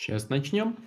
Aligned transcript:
Сейчас 0.00 0.30
начнем. 0.30 0.78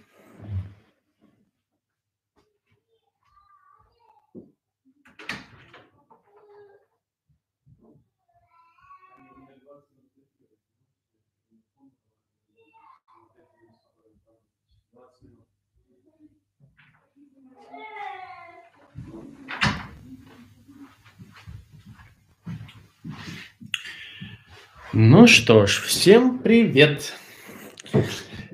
Ну 24.91 25.27
что 25.27 25.67
ж, 25.67 25.81
всем 25.83 26.39
привет! 26.39 27.13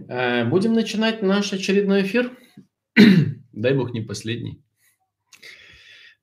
Э, 0.09 0.43
будем 0.43 0.73
начинать 0.73 1.21
наш 1.21 1.53
очередной 1.53 2.01
эфир. 2.01 2.35
Дай 3.53 3.75
бог 3.75 3.93
не 3.93 4.01
последний. 4.01 4.63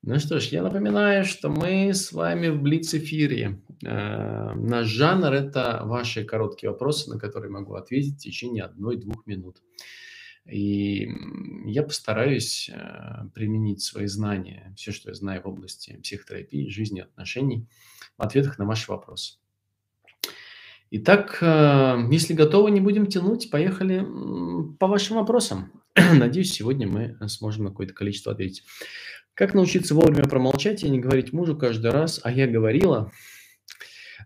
Ну 0.01 0.19
что 0.19 0.41
ж, 0.41 0.47
я 0.47 0.61
напоминаю, 0.61 1.23
что 1.23 1.49
мы 1.49 1.93
с 1.93 2.11
вами 2.11 2.49
в 2.49 2.61
Блиц-эфире. 2.61 3.61
Э, 3.85 4.53
наш 4.55 4.87
жанр– 4.87 5.31
это 5.33 5.83
ваши 5.85 6.25
короткие 6.25 6.71
вопросы, 6.71 7.09
на 7.09 7.17
которые 7.17 7.49
могу 7.49 7.75
ответить 7.75 8.15
в 8.15 8.23
течение 8.23 8.63
одной-двух 8.63 9.25
минут. 9.25 9.61
И 10.45 11.07
я 11.65 11.83
постараюсь 11.83 12.69
э, 12.69 13.29
применить 13.33 13.81
свои 13.81 14.07
знания, 14.07 14.73
все, 14.75 14.91
что 14.91 15.11
я 15.11 15.13
знаю 15.13 15.43
в 15.43 15.47
области 15.47 15.97
психотерапии, 16.03 16.67
жизни, 16.67 16.99
отношений, 16.99 17.69
в 18.17 18.21
ответах 18.21 18.59
на 18.59 18.65
ваши 18.65 18.91
вопросы. 18.91 19.37
Итак, 20.89 21.39
э, 21.41 21.97
если 22.11 22.33
готовы, 22.33 22.71
не 22.71 22.79
будем 22.79 23.07
тянуть, 23.07 23.49
поехали 23.51 24.05
по 24.79 24.87
вашим 24.87 25.17
вопросам. 25.17 25.83
Надеюсь, 25.95 26.53
сегодня 26.53 26.87
мы 26.87 27.17
сможем 27.27 27.65
на 27.65 27.71
какое-то 27.71 27.93
количество 27.93 28.31
ответить. 28.31 28.63
Как 29.33 29.53
научиться 29.53 29.93
вовремя 29.93 30.23
промолчать 30.23 30.83
и 30.83 30.89
не 30.89 30.99
говорить 30.99 31.33
мужу 31.33 31.57
каждый 31.57 31.91
раз, 31.91 32.21
а 32.23 32.31
я 32.31 32.47
говорила? 32.47 33.11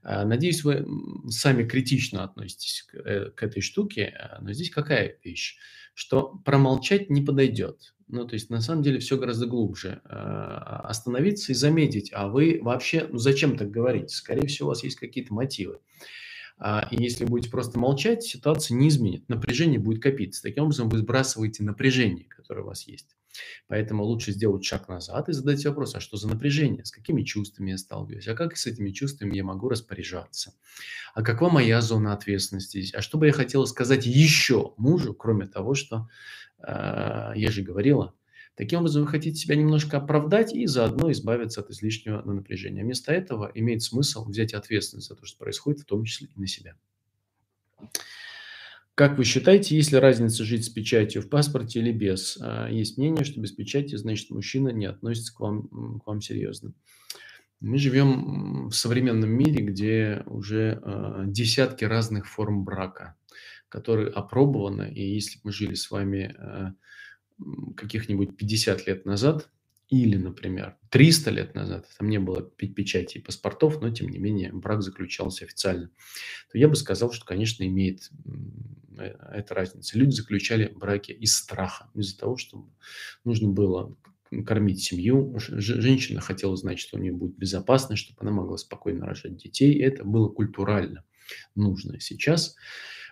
Э, 0.03 0.23
надеюсь, 0.23 0.63
вы 0.63 0.85
сами 1.29 1.63
критично 1.67 2.23
относитесь 2.23 2.83
к, 2.83 2.95
э, 2.95 3.31
к 3.31 3.41
этой 3.41 3.61
штуке, 3.61 4.13
но 4.39 4.53
здесь 4.53 4.69
какая 4.69 5.17
вещь? 5.23 5.57
Что 5.95 6.39
промолчать 6.45 7.09
не 7.09 7.23
подойдет. 7.23 7.95
Ну, 8.07 8.27
то 8.27 8.35
есть, 8.35 8.51
на 8.51 8.61
самом 8.61 8.83
деле, 8.83 8.99
все 8.99 9.17
гораздо 9.17 9.47
глубже. 9.47 10.01
Остановиться 10.03 11.53
и 11.53 11.55
заметить, 11.55 12.11
а 12.13 12.27
вы 12.27 12.59
вообще, 12.61 13.07
ну, 13.09 13.17
зачем 13.17 13.57
так 13.57 13.71
говорить? 13.71 14.11
Скорее 14.11 14.47
всего, 14.47 14.67
у 14.67 14.69
вас 14.69 14.83
есть 14.83 14.97
какие-то 14.97 15.33
мотивы. 15.33 15.79
А, 16.63 16.87
и 16.91 17.01
если 17.01 17.25
будете 17.25 17.49
просто 17.49 17.79
молчать, 17.79 18.21
ситуация 18.21 18.77
не 18.77 18.89
изменит. 18.89 19.27
Напряжение 19.27 19.79
будет 19.79 20.01
копиться. 20.01 20.43
Таким 20.43 20.65
образом, 20.65 20.89
вы 20.89 20.99
сбрасываете 20.99 21.63
напряжение, 21.63 22.25
которое 22.25 22.61
у 22.61 22.67
вас 22.67 22.87
есть. 22.87 23.15
Поэтому 23.67 24.03
лучше 24.03 24.31
сделать 24.31 24.63
шаг 24.63 24.87
назад 24.87 25.27
и 25.27 25.33
задать 25.33 25.65
вопрос, 25.65 25.95
а 25.95 25.99
что 25.99 26.17
за 26.17 26.27
напряжение, 26.29 26.85
с 26.85 26.91
какими 26.91 27.23
чувствами 27.23 27.71
я 27.71 27.79
сталкиваюсь, 27.79 28.27
а 28.27 28.35
как 28.35 28.57
с 28.57 28.67
этими 28.67 28.91
чувствами 28.91 29.35
я 29.35 29.43
могу 29.43 29.69
распоряжаться, 29.69 30.53
а 31.15 31.23
какова 31.23 31.49
моя 31.49 31.81
зона 31.81 32.13
ответственности 32.13 32.77
здесь, 32.77 32.93
а 32.93 33.01
что 33.01 33.17
бы 33.17 33.27
я 33.27 33.31
хотела 33.31 33.65
сказать 33.65 34.05
еще 34.05 34.73
мужу, 34.77 35.13
кроме 35.15 35.47
того, 35.47 35.73
что 35.73 36.09
э, 36.59 37.31
я 37.35 37.51
же 37.51 37.63
говорила, 37.63 38.13
Таким 38.55 38.79
образом, 38.79 39.03
вы 39.03 39.07
хотите 39.07 39.37
себя 39.37 39.55
немножко 39.55 39.97
оправдать 39.97 40.53
и 40.53 40.65
заодно 40.67 41.11
избавиться 41.11 41.61
от 41.61 41.69
излишнего 41.69 42.21
напряжения. 42.21 42.83
Вместо 42.83 43.13
этого 43.13 43.49
имеет 43.55 43.81
смысл 43.81 44.25
взять 44.25 44.53
ответственность 44.53 45.07
за 45.07 45.15
то, 45.15 45.25
что 45.25 45.37
происходит, 45.37 45.81
в 45.81 45.85
том 45.85 46.03
числе 46.03 46.27
и 46.35 46.39
на 46.39 46.47
себя. 46.47 46.75
Как 48.93 49.17
вы 49.17 49.23
считаете, 49.23 49.75
есть 49.75 49.91
ли 49.91 49.97
разница 49.97 50.43
жить 50.43 50.65
с 50.65 50.69
печатью 50.69 51.21
в 51.21 51.29
паспорте 51.29 51.79
или 51.79 51.91
без? 51.91 52.37
А, 52.41 52.67
есть 52.69 52.97
мнение, 52.97 53.23
что 53.23 53.39
без 53.39 53.51
печати, 53.51 53.95
значит, 53.95 54.29
мужчина 54.29 54.69
не 54.69 54.85
относится 54.85 55.33
к 55.33 55.39
вам, 55.39 55.99
к 55.99 56.05
вам 56.05 56.21
серьезно. 56.21 56.73
Мы 57.61 57.77
живем 57.77 58.69
в 58.69 58.73
современном 58.73 59.29
мире, 59.29 59.63
где 59.63 60.23
уже 60.25 60.81
э, 60.83 61.23
десятки 61.27 61.85
разных 61.85 62.27
форм 62.27 62.65
брака, 62.65 63.15
которые 63.69 64.09
опробованы. 64.09 64.91
И 64.91 65.13
если 65.13 65.39
мы 65.43 65.51
жили 65.51 65.75
с 65.75 65.89
вами 65.89 66.35
э, 66.37 66.71
каких-нибудь 67.75 68.37
50 68.37 68.87
лет 68.87 69.05
назад, 69.05 69.49
или, 69.91 70.15
например, 70.15 70.77
300 70.89 71.31
лет 71.31 71.53
назад, 71.53 71.85
там 71.97 72.07
не 72.07 72.17
было 72.17 72.41
печати 72.41 73.17
и 73.17 73.21
паспортов, 73.21 73.81
но, 73.81 73.91
тем 73.91 74.07
не 74.09 74.19
менее, 74.19 74.53
брак 74.53 74.81
заключался 74.81 75.43
официально, 75.43 75.89
то 76.49 76.57
я 76.57 76.69
бы 76.69 76.75
сказал, 76.77 77.11
что, 77.11 77.25
конечно, 77.25 77.65
имеет 77.65 78.09
э, 78.97 79.15
эта 79.33 79.53
разница. 79.53 79.99
Люди 79.99 80.11
заключали 80.11 80.71
браки 80.73 81.11
из 81.11 81.35
страха, 81.35 81.89
из-за 81.93 82.17
того, 82.17 82.37
что 82.37 82.65
нужно 83.25 83.49
было 83.49 83.97
кормить 84.45 84.81
семью. 84.81 85.35
Женщина 85.37 86.21
хотела 86.21 86.55
знать, 86.55 86.79
что 86.79 86.97
у 86.97 87.01
нее 87.01 87.11
будет 87.11 87.37
безопасно, 87.37 87.97
чтобы 87.97 88.21
она 88.21 88.31
могла 88.31 88.57
спокойно 88.57 89.05
рожать 89.05 89.35
детей. 89.35 89.77
Это 89.81 90.05
было 90.05 90.29
культурально 90.29 91.03
нужно. 91.55 91.99
Сейчас 91.99 92.55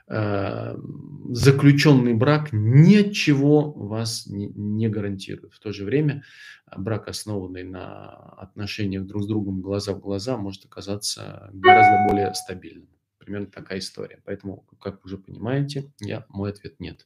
заключенный 0.09 2.15
брак 2.15 2.51
ничего 2.51 3.71
вас 3.71 4.25
не, 4.27 4.89
гарантирует. 4.89 5.53
В 5.53 5.59
то 5.59 5.71
же 5.71 5.85
время 5.85 6.23
э, 6.65 6.73
брак, 6.77 7.07
основанный 7.07 7.63
на 7.63 8.09
отношениях 8.37 9.05
друг 9.05 9.23
с 9.23 9.27
другом 9.27 9.61
глаза 9.61 9.93
в 9.93 9.99
глаза, 9.99 10.37
может 10.37 10.65
оказаться 10.65 11.51
гораздо 11.53 12.11
более 12.11 12.33
стабильным. 12.33 12.89
Примерно 13.19 13.47
такая 13.47 13.79
история. 13.79 14.21
Поэтому, 14.25 14.65
как 14.81 15.05
уже 15.05 15.19
понимаете, 15.19 15.93
я, 15.99 16.25
мой 16.29 16.49
ответ 16.49 16.79
нет. 16.79 17.05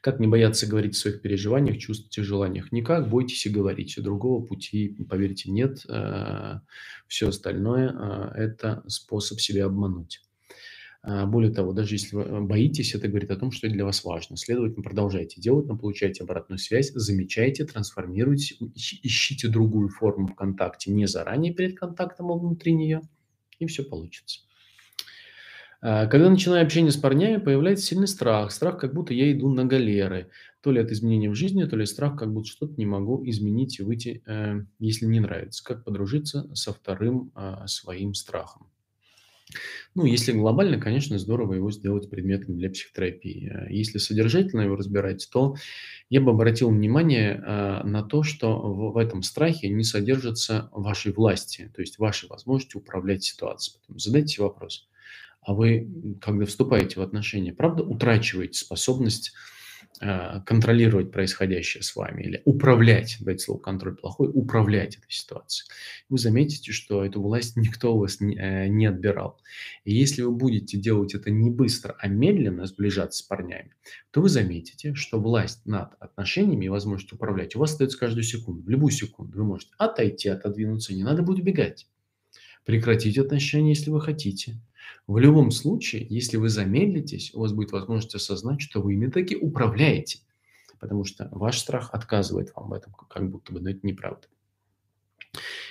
Как 0.00 0.20
не 0.20 0.28
бояться 0.28 0.66
говорить 0.66 0.94
о 0.94 0.98
своих 0.98 1.20
переживаниях, 1.20 1.78
чувствах 1.78 2.16
и 2.16 2.22
желаниях? 2.22 2.72
Никак, 2.72 3.10
бойтесь 3.10 3.44
и 3.44 3.50
говорите. 3.50 4.00
Другого 4.00 4.46
пути, 4.46 4.96
поверьте, 5.10 5.50
нет. 5.50 5.84
Э, 5.88 6.60
Все 7.06 7.28
остальное– 7.28 8.32
это 8.34 8.82
способ 8.86 9.40
себя 9.40 9.66
обмануть. 9.66 10.22
А, 11.02 11.26
более 11.26 11.52
того, 11.52 11.72
даже 11.72 11.94
если 11.94 12.16
вы 12.16 12.22
э, 12.22 12.40
боитесь, 12.40 12.94
это 12.94 13.08
говорит 13.08 13.30
о 13.30 13.36
том, 13.36 13.52
что 13.52 13.68
для 13.68 13.84
вас 13.84 14.04
важно. 14.04 14.36
Следовательно, 14.36 14.82
продолжайте 14.82 15.40
делать, 15.40 15.66
но 15.66 15.76
получайте 15.76 16.24
обратную 16.24 16.58
связь, 16.58 16.90
замечайте, 16.92 17.64
трансформируйте, 17.64 18.56
ищите 18.74 19.48
другую 19.48 19.90
форму 19.90 20.26
в 20.26 20.34
контакте 20.34 20.90
не 20.90 21.06
заранее 21.06 21.54
перед 21.54 21.78
контактом, 21.78 22.32
а 22.32 22.34
внутри 22.36 22.72
нее, 22.72 23.02
и 23.58 23.66
все 23.66 23.84
получится. 23.84 24.40
А, 25.80 26.06
когда 26.06 26.28
начинаю 26.28 26.64
общение 26.64 26.90
с 26.90 26.96
парнями, 26.96 27.36
появляется 27.36 27.86
сильный 27.86 28.08
страх. 28.08 28.50
Страх, 28.50 28.78
как 28.78 28.92
будто 28.92 29.14
я 29.14 29.30
иду 29.30 29.48
на 29.48 29.64
галеры. 29.64 30.30
То 30.60 30.72
ли 30.72 30.80
от 30.80 30.90
изменения 30.90 31.30
в 31.30 31.36
жизни, 31.36 31.62
то 31.64 31.76
ли 31.76 31.86
страх, 31.86 32.18
как 32.18 32.32
будто 32.32 32.48
что-то 32.48 32.74
не 32.76 32.86
могу 32.86 33.22
изменить 33.28 33.78
и 33.78 33.84
выйти, 33.84 34.22
э, 34.26 34.64
если 34.80 35.06
не 35.06 35.20
нравится. 35.20 35.62
Как 35.62 35.84
подружиться 35.84 36.52
со 36.54 36.72
вторым 36.72 37.30
а, 37.36 37.68
своим 37.68 38.14
страхом? 38.14 38.66
Ну, 39.94 40.04
если 40.04 40.32
глобально, 40.32 40.80
конечно, 40.80 41.18
здорово 41.18 41.54
его 41.54 41.70
сделать 41.70 42.08
предметом 42.10 42.56
для 42.56 42.70
психотерапии. 42.70 43.50
А 43.52 43.70
если 43.70 43.98
содержательно 43.98 44.62
его 44.62 44.76
разбирать, 44.76 45.28
то 45.32 45.56
я 46.10 46.20
бы 46.20 46.30
обратил 46.30 46.70
внимание 46.70 47.42
а, 47.44 47.84
на 47.84 48.02
то, 48.02 48.22
что 48.22 48.58
в, 48.58 48.96
этом 48.96 49.22
страхе 49.22 49.68
не 49.68 49.84
содержится 49.84 50.68
вашей 50.72 51.12
власти, 51.12 51.70
то 51.74 51.80
есть 51.80 51.98
вашей 51.98 52.28
возможности 52.28 52.76
управлять 52.76 53.24
ситуацией. 53.24 53.78
Задайте 53.88 54.42
вопрос. 54.42 54.88
А 55.42 55.54
вы, 55.54 55.88
когда 56.20 56.46
вступаете 56.46 57.00
в 57.00 57.02
отношения, 57.02 57.52
правда 57.52 57.82
утрачиваете 57.82 58.58
способность 58.58 59.32
контролировать 60.00 61.10
происходящее 61.10 61.82
с 61.82 61.96
вами 61.96 62.22
или 62.22 62.42
управлять, 62.44 63.16
дать 63.20 63.40
слово 63.40 63.58
контроль 63.58 63.96
плохой, 63.96 64.30
управлять 64.32 64.96
этой 64.96 65.10
ситуацией. 65.10 65.68
Вы 66.08 66.18
заметите, 66.18 66.72
что 66.72 67.04
эту 67.04 67.20
власть 67.20 67.56
никто 67.56 67.94
у 67.94 67.98
вас 67.98 68.20
не, 68.20 68.36
э, 68.36 68.68
не 68.68 68.86
отбирал. 68.86 69.40
И 69.84 69.94
если 69.94 70.22
вы 70.22 70.30
будете 70.30 70.78
делать 70.78 71.14
это 71.14 71.30
не 71.30 71.50
быстро, 71.50 71.96
а 71.98 72.06
медленно, 72.06 72.66
сближаться 72.66 73.18
с 73.18 73.22
парнями, 73.22 73.74
то 74.12 74.20
вы 74.20 74.28
заметите, 74.28 74.94
что 74.94 75.20
власть 75.20 75.66
над 75.66 75.94
отношениями 75.98 76.66
и 76.66 76.68
возможность 76.68 77.12
управлять 77.12 77.56
у 77.56 77.58
вас 77.58 77.72
остается 77.72 77.98
каждую 77.98 78.22
секунду. 78.22 78.62
В 78.62 78.68
любую 78.68 78.92
секунду 78.92 79.38
вы 79.38 79.44
можете 79.44 79.72
отойти, 79.78 80.28
отодвинуться, 80.28 80.94
не 80.94 81.02
надо 81.02 81.22
будет 81.22 81.40
убегать. 81.40 81.88
Прекратить 82.64 83.18
отношения, 83.18 83.70
если 83.70 83.90
вы 83.90 84.00
хотите 84.00 84.60
в 85.06 85.18
любом 85.18 85.50
случае, 85.50 86.06
если 86.08 86.36
вы 86.36 86.48
замедлитесь, 86.48 87.34
у 87.34 87.40
вас 87.40 87.52
будет 87.52 87.72
возможность 87.72 88.14
осознать, 88.14 88.60
что 88.60 88.80
вы 88.80 88.94
ими 88.94 89.06
таки 89.06 89.36
управляете, 89.36 90.20
потому 90.78 91.04
что 91.04 91.28
ваш 91.32 91.58
страх 91.58 91.90
отказывает 91.92 92.52
вам 92.54 92.70
в 92.70 92.72
этом, 92.72 92.92
как 92.92 93.30
будто 93.30 93.52
бы, 93.52 93.60
но 93.60 93.70
это 93.70 93.80
неправда. 93.82 94.28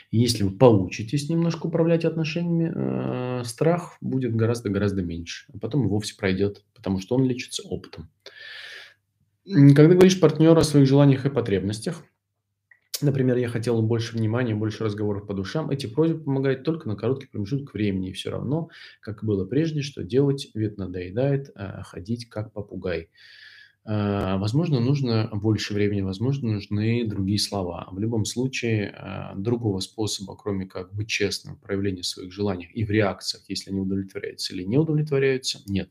если 0.10 0.44
вы 0.44 0.52
поучитесь 0.52 1.30
немножко 1.30 1.68
управлять 1.68 2.06
отношениями, 2.06 2.72
э, 2.74 3.44
страх 3.44 3.98
будет 4.00 4.36
гораздо-гораздо 4.36 5.02
меньше. 5.02 5.46
А 5.54 5.60
потом 5.60 5.86
и 5.86 5.90
вовсе 5.90 6.16
пройдет, 6.16 6.64
потому 6.74 7.00
что 7.00 7.16
он 7.16 7.26
лечится 7.26 7.64
опытом. 7.64 8.10
Когда 9.46 9.88
говоришь 9.88 10.20
партнеру 10.20 10.60
о 10.60 10.64
своих 10.64 10.88
желаниях 10.88 11.26
и 11.26 11.30
потребностях, 11.30 12.04
Например, 13.02 13.38
я 13.38 13.48
хотел 13.48 13.82
больше 13.82 14.16
внимания, 14.18 14.56
больше 14.56 14.84
разговоров 14.84 15.28
по 15.28 15.34
душам. 15.34 15.70
Эти 15.70 15.86
просьбы 15.86 16.20
помогают 16.24 16.64
только 16.64 16.88
на 16.88 16.96
короткий 16.96 17.28
промежуток 17.28 17.74
времени. 17.74 18.10
И 18.10 18.14
все 18.14 18.32
равно, 18.32 18.70
как 19.02 19.24
было 19.24 19.46
прежде, 19.46 19.82
что 19.82 20.04
делать, 20.04 20.50
вид 20.54 20.78
надоедает, 20.78 21.52
а 21.56 21.84
ходить 21.84 22.28
как 22.30 22.54
попугай. 22.54 23.10
А, 23.86 24.38
Возможно, 24.38 24.80
нужно 24.80 25.30
больше 25.34 25.74
времени, 25.74 26.02
возможно, 26.02 26.54
нужны 26.54 27.06
другие 27.08 27.40
слова. 27.40 27.88
В 27.92 28.00
любом 28.00 28.26
случае, 28.26 28.92
а, 28.98 29.36
другого 29.36 29.80
способа, 29.80 30.36
кроме 30.36 30.66
как 30.68 30.94
быть 30.94 31.08
честным 31.10 31.56
в 31.56 31.62
проявлении 31.62 32.02
своих 32.04 32.32
желаний 32.34 32.70
и 32.74 32.84
в 32.86 32.92
реакциях, 32.92 33.44
если 33.48 33.72
они 33.72 33.82
удовлетворяются 33.82 34.54
или 34.54 34.64
не 34.64 34.78
удовлетворяются, 34.78 35.60
нет. 35.68 35.90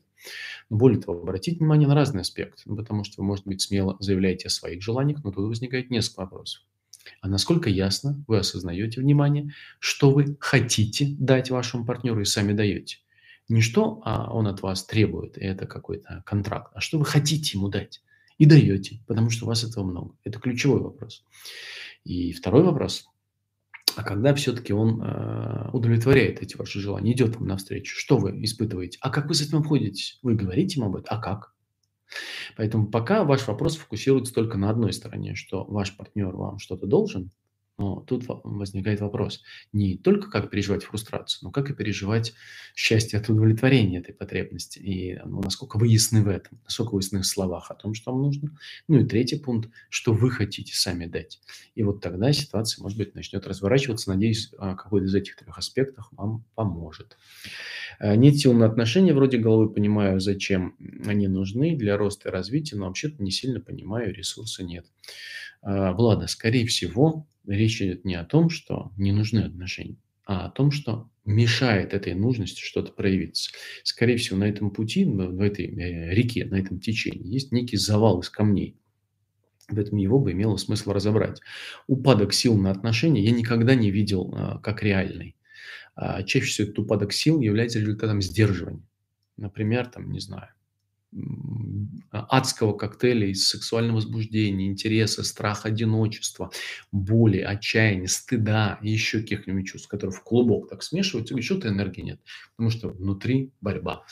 Более 0.69 1.01
того, 1.01 1.21
обратите 1.21 1.57
внимание 1.57 1.87
на 1.87 1.95
разные 1.95 2.21
аспекты, 2.21 2.63
ну, 2.65 2.75
потому 2.77 3.03
что 3.03 3.21
вы, 3.21 3.27
может 3.27 3.45
быть, 3.47 3.61
смело 3.61 3.97
заявляете 3.99 4.47
о 4.47 4.51
своих 4.51 4.81
желаниях, 4.81 5.23
но 5.23 5.31
тут 5.31 5.47
возникает 5.47 5.89
несколько 5.91 6.21
вопросов. 6.21 6.63
А 7.21 7.27
насколько 7.27 7.69
ясно 7.69 8.23
вы 8.27 8.39
осознаете 8.39 9.01
внимание, 9.01 9.53
что 9.79 10.11
вы 10.11 10.37
хотите 10.39 11.15
дать 11.19 11.49
вашему 11.49 11.85
партнеру 11.85 12.21
и 12.21 12.25
сами 12.25 12.53
даете? 12.53 12.97
Не 13.49 13.61
что 13.61 14.01
а 14.03 14.33
он 14.33 14.47
от 14.47 14.61
вас 14.61 14.85
требует, 14.85 15.37
и 15.37 15.41
это 15.41 15.65
какой-то 15.67 16.23
контракт, 16.25 16.71
а 16.75 16.81
что 16.81 16.99
вы 16.99 17.05
хотите 17.05 17.57
ему 17.57 17.69
дать 17.69 18.01
и 18.37 18.45
даете, 18.45 19.01
потому 19.07 19.29
что 19.29 19.45
у 19.45 19.47
вас 19.47 19.63
этого 19.63 19.83
много. 19.83 20.15
Это 20.23 20.39
ключевой 20.39 20.81
вопрос. 20.81 21.23
И 22.03 22.33
второй 22.33 22.63
вопрос. 22.63 23.07
А 23.95 24.03
когда 24.03 24.35
все-таки 24.35 24.73
он 24.73 25.01
э, 25.01 25.69
удовлетворяет 25.73 26.43
эти 26.43 26.55
ваши 26.55 26.79
желания, 26.79 27.13
идет 27.13 27.35
вам 27.35 27.47
навстречу, 27.47 27.95
что 27.97 28.17
вы 28.17 28.43
испытываете? 28.43 28.99
А 29.01 29.09
как 29.09 29.27
вы 29.27 29.33
с 29.33 29.41
этим 29.41 29.57
обходитесь? 29.57 30.19
Вы 30.21 30.35
говорите 30.35 30.79
ему 30.79 30.89
об 30.89 30.97
этом? 30.97 31.17
А 31.17 31.19
как? 31.19 31.53
Поэтому 32.55 32.87
пока 32.87 33.23
ваш 33.23 33.47
вопрос 33.47 33.75
фокусируется 33.77 34.33
только 34.33 34.57
на 34.57 34.69
одной 34.69 34.93
стороне, 34.93 35.35
что 35.35 35.63
ваш 35.65 35.95
партнер 35.95 36.35
вам 36.35 36.59
что-то 36.59 36.87
должен, 36.87 37.31
но 37.77 38.01
тут 38.07 38.23
возникает 38.43 39.01
вопрос 39.01 39.43
не 39.71 39.97
только 39.97 40.31
как 40.31 40.49
переживать 40.49 40.83
фрустрацию, 40.83 41.39
но 41.43 41.51
как 41.51 41.69
и 41.69 41.73
переживать 41.73 42.33
счастье 42.75 43.19
от 43.19 43.29
удовлетворения 43.29 43.99
этой 43.99 44.15
потребности. 44.15 44.79
И 44.79 45.19
ну, 45.25 45.41
насколько 45.41 45.77
вы 45.77 45.87
ясны 45.87 46.23
в 46.23 46.27
этом, 46.27 46.59
насколько 46.63 46.95
вы 46.95 47.01
ясны 47.01 47.19
в 47.19 47.25
словах 47.25 47.69
о 47.69 47.75
том, 47.75 47.93
что 47.93 48.11
вам 48.11 48.23
нужно. 48.23 48.57
Ну 48.87 48.99
и 48.99 49.05
третий 49.05 49.37
пункт, 49.37 49.69
что 49.89 50.13
вы 50.13 50.31
хотите 50.31 50.75
сами 50.75 51.05
дать. 51.05 51.39
И 51.75 51.83
вот 51.83 52.01
тогда 52.01 52.33
ситуация, 52.33 52.81
может 52.81 52.97
быть, 52.97 53.13
начнет 53.13 53.45
разворачиваться. 53.45 54.09
Надеюсь, 54.09 54.51
а, 54.57 54.75
какой-то 54.75 55.05
из 55.05 55.13
этих 55.13 55.35
трех 55.35 55.57
аспектов 55.57 56.07
вам 56.11 56.45
поможет. 56.55 57.17
Э, 57.99 58.15
нет 58.15 58.37
сил 58.37 58.53
на 58.53 58.65
отношения, 58.65 59.13
вроде 59.13 59.37
головы 59.37 59.69
понимаю, 59.69 60.19
зачем 60.19 60.75
они 61.05 61.27
нужны 61.27 61.75
для 61.75 61.97
роста 61.97 62.29
и 62.29 62.31
развития, 62.31 62.75
но 62.75 62.87
вообще-то 62.87 63.21
не 63.21 63.31
сильно 63.31 63.59
понимаю, 63.59 64.13
ресурса 64.13 64.63
нет. 64.63 64.85
Э, 65.61 65.91
Влада, 65.91 66.27
скорее 66.27 66.65
всего, 66.65 67.27
речь 67.47 67.81
идет 67.81 68.05
не 68.05 68.15
о 68.15 68.25
том, 68.25 68.49
что 68.49 68.91
не 68.97 69.11
нужны 69.11 69.39
отношения, 69.39 69.97
а 70.25 70.45
о 70.45 70.49
том, 70.49 70.71
что 70.71 71.09
мешает 71.25 71.93
этой 71.93 72.13
нужности 72.13 72.61
что-то 72.61 72.91
проявиться. 72.91 73.51
Скорее 73.83 74.17
всего, 74.17 74.37
на 74.37 74.45
этом 74.45 74.71
пути, 74.71 75.05
в 75.05 75.41
этой 75.41 75.65
э, 75.65 76.13
реке, 76.13 76.45
на 76.45 76.55
этом 76.55 76.79
течении 76.79 77.27
есть 77.27 77.51
некий 77.51 77.77
завал 77.77 78.19
из 78.21 78.29
камней. 78.29 78.77
Поэтому 79.67 80.01
его 80.01 80.19
бы 80.19 80.31
имело 80.31 80.55
смысл 80.57 80.91
разобрать. 80.91 81.41
Упадок 81.87 82.33
сил 82.33 82.57
на 82.57 82.71
отношения 82.71 83.21
я 83.21 83.31
никогда 83.31 83.75
не 83.75 83.91
видел 83.91 84.33
а, 84.33 84.59
как 84.59 84.81
реальный. 84.81 85.35
А, 85.95 86.23
чаще 86.23 86.45
всего 86.45 86.67
этот 86.67 86.79
упадок 86.79 87.11
сил 87.11 87.41
является 87.41 87.79
результатом 87.79 88.21
сдерживания. 88.21 88.87
Например, 89.35 89.85
там, 89.85 90.09
не 90.11 90.19
знаю, 90.19 90.49
адского 92.11 92.73
коктейля 92.73 93.27
из 93.27 93.47
сексуального 93.47 93.97
возбуждения, 93.97 94.67
интереса, 94.67 95.23
страха, 95.23 95.69
одиночества, 95.69 96.51
боли, 96.91 97.39
отчаяния, 97.39 98.07
стыда 98.07 98.79
и 98.81 98.89
еще 98.89 99.21
каких-нибудь 99.21 99.67
чувств, 99.67 99.87
которые 99.87 100.15
в 100.15 100.23
клубок 100.23 100.69
так 100.69 100.83
смешиваются, 100.83 101.35
и 101.35 101.41
что-то 101.41 101.69
энергии 101.69 102.01
нет, 102.01 102.19
потому 102.55 102.69
что 102.69 102.89
внутри 102.89 103.51
борьба. 103.61 104.03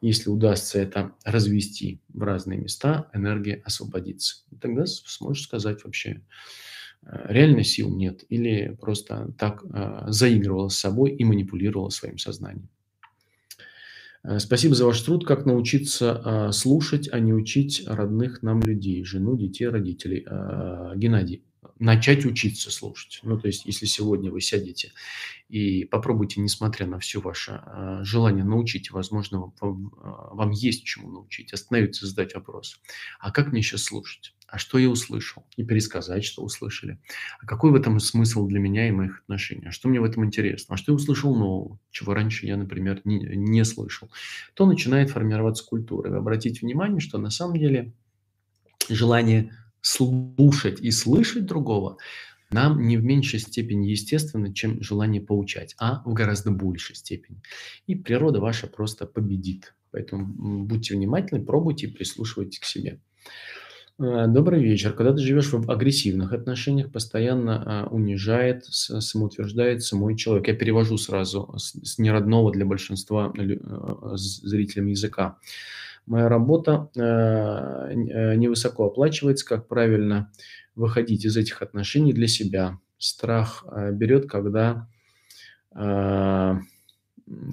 Если 0.00 0.30
удастся 0.30 0.78
это 0.78 1.14
развести 1.24 2.00
в 2.08 2.22
разные 2.22 2.58
места, 2.58 3.10
энергия 3.12 3.62
освободится. 3.64 4.44
И 4.50 4.56
тогда 4.56 4.86
сможешь 4.86 5.44
сказать 5.44 5.84
вообще, 5.84 6.22
э, 7.02 7.26
реально 7.28 7.64
сил 7.64 7.94
нет 7.94 8.24
или 8.28 8.76
просто 8.80 9.32
так 9.38 9.64
э, 9.64 10.04
заигрывала 10.08 10.68
с 10.68 10.78
собой 10.78 11.12
и 11.12 11.24
манипулировала 11.24 11.90
своим 11.90 12.18
сознанием. 12.18 12.68
Э, 14.24 14.38
спасибо 14.38 14.74
за 14.74 14.86
ваш 14.86 15.00
труд. 15.02 15.26
Как 15.26 15.44
научиться 15.44 16.20
а, 16.24 16.52
слушать, 16.52 17.08
а 17.12 17.20
не 17.20 17.32
учить 17.32 17.82
родных 17.86 18.42
нам 18.42 18.60
людей, 18.60 19.04
жену, 19.04 19.36
детей, 19.36 19.68
родителей. 19.68 20.24
А, 20.26 20.94
Геннадий, 20.96 21.44
начать 21.78 22.24
учиться 22.24 22.70
слушать. 22.70 23.20
Ну, 23.22 23.38
то 23.38 23.46
есть, 23.46 23.66
если 23.66 23.86
сегодня 23.86 24.30
вы 24.30 24.40
сядете 24.40 24.92
и 25.48 25.84
попробуйте, 25.84 26.40
несмотря 26.40 26.86
на 26.86 26.98
все 26.98 27.20
ваше 27.20 27.62
желание 28.02 28.44
научить, 28.44 28.90
возможно, 28.90 29.52
вам, 29.60 29.92
вам 30.00 30.50
есть 30.50 30.84
чему 30.84 31.10
научить, 31.10 31.52
остановиться 31.52 32.06
задать 32.06 32.34
вопрос. 32.34 32.80
А 33.20 33.30
как 33.30 33.52
мне 33.52 33.60
сейчас 33.60 33.84
слушать? 33.84 34.33
А 34.46 34.58
что 34.58 34.78
я 34.78 34.88
услышал, 34.88 35.44
и 35.56 35.64
пересказать, 35.64 36.24
что 36.24 36.42
услышали. 36.42 36.98
А 37.40 37.46
какой 37.46 37.70
в 37.70 37.74
этом 37.74 37.98
смысл 38.00 38.46
для 38.46 38.60
меня 38.60 38.88
и 38.88 38.92
моих 38.92 39.20
отношений? 39.20 39.66
А 39.66 39.72
что 39.72 39.88
мне 39.88 40.00
в 40.00 40.04
этом 40.04 40.24
интересно? 40.24 40.74
А 40.74 40.78
что 40.78 40.92
я 40.92 40.96
услышал 40.96 41.34
нового, 41.34 41.78
чего 41.90 42.14
раньше 42.14 42.46
я, 42.46 42.56
например, 42.56 43.00
не, 43.04 43.18
не 43.18 43.64
слышал? 43.64 44.10
То 44.54 44.66
начинает 44.66 45.10
формироваться 45.10 45.64
культура. 45.64 46.10
Вы 46.10 46.16
обратите 46.16 46.60
внимание, 46.60 47.00
что 47.00 47.18
на 47.18 47.30
самом 47.30 47.58
деле 47.58 47.92
желание 48.88 49.56
слушать 49.80 50.80
и 50.80 50.90
слышать 50.90 51.46
другого 51.46 51.98
нам 52.50 52.86
не 52.86 52.96
в 52.96 53.04
меньшей 53.04 53.40
степени 53.40 53.88
естественно, 53.88 54.54
чем 54.54 54.80
желание 54.80 55.20
поучать, 55.20 55.74
а 55.78 56.02
в 56.04 56.12
гораздо 56.12 56.52
большей 56.52 56.94
степени. 56.94 57.42
И 57.86 57.96
природа 57.96 58.40
ваша 58.40 58.68
просто 58.68 59.06
победит. 59.06 59.74
Поэтому 59.90 60.64
будьте 60.64 60.94
внимательны, 60.94 61.44
пробуйте 61.44 61.86
и 61.86 61.90
прислушивайтесь 61.90 62.60
к 62.60 62.64
себе. 62.64 63.00
Э, 64.00 64.26
добрый 64.26 64.62
вечер. 64.62 64.92
Когда 64.92 65.12
ты 65.12 65.18
живешь 65.18 65.52
в 65.52 65.70
агрессивных 65.70 66.32
отношениях, 66.32 66.90
постоянно 66.90 67.62
а, 67.64 67.86
унижает, 67.86 68.64
самоутверждает 68.64 69.82
самой 69.82 70.16
человек. 70.16 70.48
Я 70.48 70.54
перевожу 70.54 70.98
сразу 70.98 71.54
с, 71.56 71.98
неродного 71.98 72.50
для 72.50 72.64
большинства 72.64 73.32
э, 73.36 73.56
зрителям 74.16 74.86
языка. 74.86 75.38
Моя 76.06 76.28
работа 76.28 76.90
э, 76.96 77.92
невысоко 78.36 78.86
оплачивается. 78.86 79.46
Как 79.46 79.68
правильно 79.68 80.30
выходить 80.74 81.24
из 81.24 81.36
этих 81.36 81.62
отношений 81.62 82.12
для 82.12 82.26
себя? 82.26 82.80
Страх 82.98 83.64
берет, 83.92 84.28
когда 84.28 84.88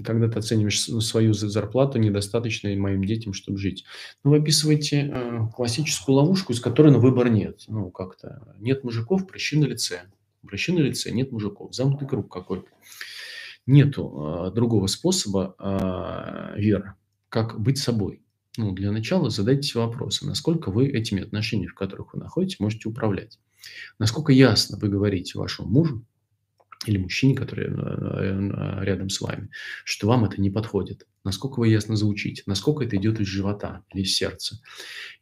когда 0.06 0.28
ты 0.28 0.40
оцениваешь 0.40 0.82
свою 0.82 1.34
зарплату 1.34 1.98
недостаточной 1.98 2.75
моим 2.75 3.04
детям, 3.04 3.34
чтобы 3.34 3.58
жить. 3.58 3.86
Ну, 4.24 4.32
вы 4.32 4.38
описываете 4.38 5.10
э, 5.12 5.48
классическую 5.56 6.16
ловушку, 6.16 6.54
из 6.54 6.60
которой 6.60 6.92
на 6.92 7.00
выбор 7.00 7.30
нет. 7.30 7.63
Ну, 7.68 7.90
как-то 7.90 8.56
нет 8.60 8.84
мужиков, 8.84 9.28
прыщи 9.28 9.58
на 9.58 9.66
лице. 9.66 10.01
Прыщи 10.46 10.72
на 10.72 10.80
лице, 10.80 11.12
нет 11.12 11.32
мужиков. 11.32 11.74
Замкнутый 11.74 12.08
круг 12.08 12.32
какой-то. 12.32 12.68
Нету 13.66 14.48
э, 14.50 14.51
другого 14.51 14.88
способа 14.88 15.56
э, 15.58 16.60
веры, 16.60 16.96
как 17.30 17.60
быть 17.60 17.78
собой. 17.78 18.22
Ну, 18.58 18.74
для 18.74 18.92
начала 18.92 19.30
задайте 19.30 19.63
себе 19.63 19.82
вопросы, 19.82 20.25
насколько 20.25 20.72
вы 20.72 20.88
этими 20.90 21.24
отношениями, 21.24 21.70
в 21.70 21.75
которых 21.75 22.13
вы 22.13 22.20
находитесь, 22.20 22.60
можете 22.60 22.90
управлять. 22.90 23.40
Насколько 24.00 24.34
ясно 24.34 24.78
вы 24.78 24.90
говорите 24.90 25.38
вашему 25.38 25.70
мужу, 25.70 26.06
или 26.86 26.98
мужчине, 26.98 27.36
который 27.36 27.68
э, 27.68 27.72
э, 27.72 28.84
рядом 28.84 29.10
с 29.10 29.22
вами, 29.22 29.50
что 29.84 30.08
вам 30.08 30.26
это 30.26 30.42
не 30.42 30.50
подходит. 30.50 31.06
Насколько 31.24 31.60
вы 31.60 31.68
ясно 31.68 31.96
звучите, 31.96 32.42
насколько 32.48 32.84
это 32.84 32.96
идет 32.96 33.20
из 33.20 33.28
живота 33.28 33.84
или 33.94 34.02
из 34.02 34.16
сердца. 34.16 34.60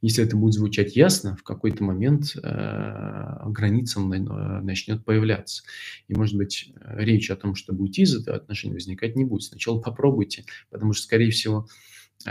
Если 0.01 0.23
это 0.23 0.37
будет 0.37 0.53
звучать 0.53 0.95
ясно, 0.95 1.35
в 1.35 1.43
какой-то 1.43 1.83
момент 1.83 2.35
э, 2.35 3.49
граница 3.49 3.99
э, 3.99 4.61
начнет 4.61 5.03
появляться. 5.03 5.63
И, 6.07 6.15
может 6.15 6.37
быть, 6.37 6.71
речь 6.81 7.29
о 7.29 7.35
том, 7.35 7.55
чтобы 7.55 7.83
уйти 7.83 8.03
из 8.03 8.15
этого 8.15 8.37
отношения, 8.37 8.75
возникать 8.75 9.17
не 9.17 9.25
будет. 9.25 9.43
Сначала 9.43 9.79
попробуйте, 9.79 10.45
потому 10.69 10.93
что, 10.93 11.03
скорее 11.03 11.31
всего, 11.31 11.67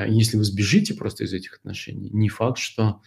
если 0.07 0.37
вы 0.37 0.45
сбежите 0.45 0.95
просто 0.95 1.25
из 1.25 1.33
этих 1.33 1.55
отношений, 1.57 2.11
не 2.11 2.29
факт, 2.29 2.59
что 2.59 3.01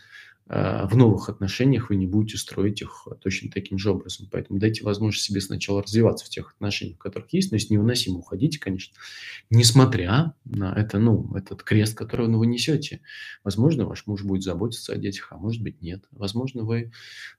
в 0.48 0.95
новых 0.95 1.29
отношениях 1.29 1.89
вы 1.89 1.95
не 1.95 2.07
будете 2.07 2.38
строить 2.38 2.81
их 2.81 3.07
точно 3.21 3.50
таким 3.50 3.77
же 3.77 3.91
образом. 3.91 4.27
Поэтому 4.31 4.60
дайте 4.60 4.83
возможность 4.83 5.25
себе 5.25 5.39
сначала 5.39 5.81
развиваться 5.81 6.25
в 6.25 6.29
тех 6.29 6.53
отношениях, 6.53 6.98
в 6.98 7.00
которых 7.00 7.31
есть, 7.31 7.51
но 7.51 7.55
если 7.55 7.74
невыносимо 7.74 8.17
уходите, 8.17 8.60
конечно, 8.60 8.93
несмотря 9.50 10.33
на 10.43 10.74
это, 10.74 11.00
ну, 11.00 11.33
этот 11.36 11.63
крест, 11.63 11.95
который 11.95 12.27
вы 12.27 12.48
несете. 12.48 13.01
Возможно, 13.43 13.86
ваш 13.86 14.05
муж 14.07 14.24
будет 14.24 14.43
заботиться 14.43 14.93
о 14.93 14.98
детях, 14.98 15.27
а 15.31 15.38
может 15.38 15.62
быть 15.62 15.81
нет. 15.81 16.03
Возможно, 16.12 16.63
вы 16.63 16.91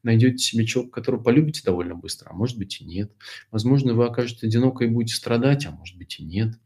найдете 0.02 0.38
себе 0.38 0.64
человека, 0.64 0.94
которого 0.94 1.22
полюбите 1.22 1.62
довольно 1.64 1.94
быстро, 1.94 2.30
а 2.30 2.34
может 2.34 2.56
быть 2.56 2.80
и 2.80 2.84
нет. 2.84 3.12
Возможно, 3.50 3.94
вы 3.94 4.06
окажетесь 4.06 4.44
одиноко 4.44 4.84
и 4.84 4.88
будете 4.88 5.14
страдать, 5.14 5.66
а 5.66 5.70
может 5.70 5.98
быть 5.98 6.18
и 6.18 6.24
нет. 6.24 6.58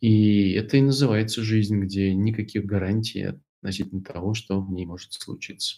И 0.00 0.52
это 0.52 0.76
и 0.76 0.80
называется 0.80 1.42
жизнь, 1.42 1.78
где 1.80 2.12
никаких 2.14 2.64
гарантий 2.64 3.34
относительно 3.62 4.02
того, 4.02 4.34
что 4.34 4.60
в 4.60 4.72
ней 4.72 4.84
может 4.84 5.12
случиться. 5.12 5.76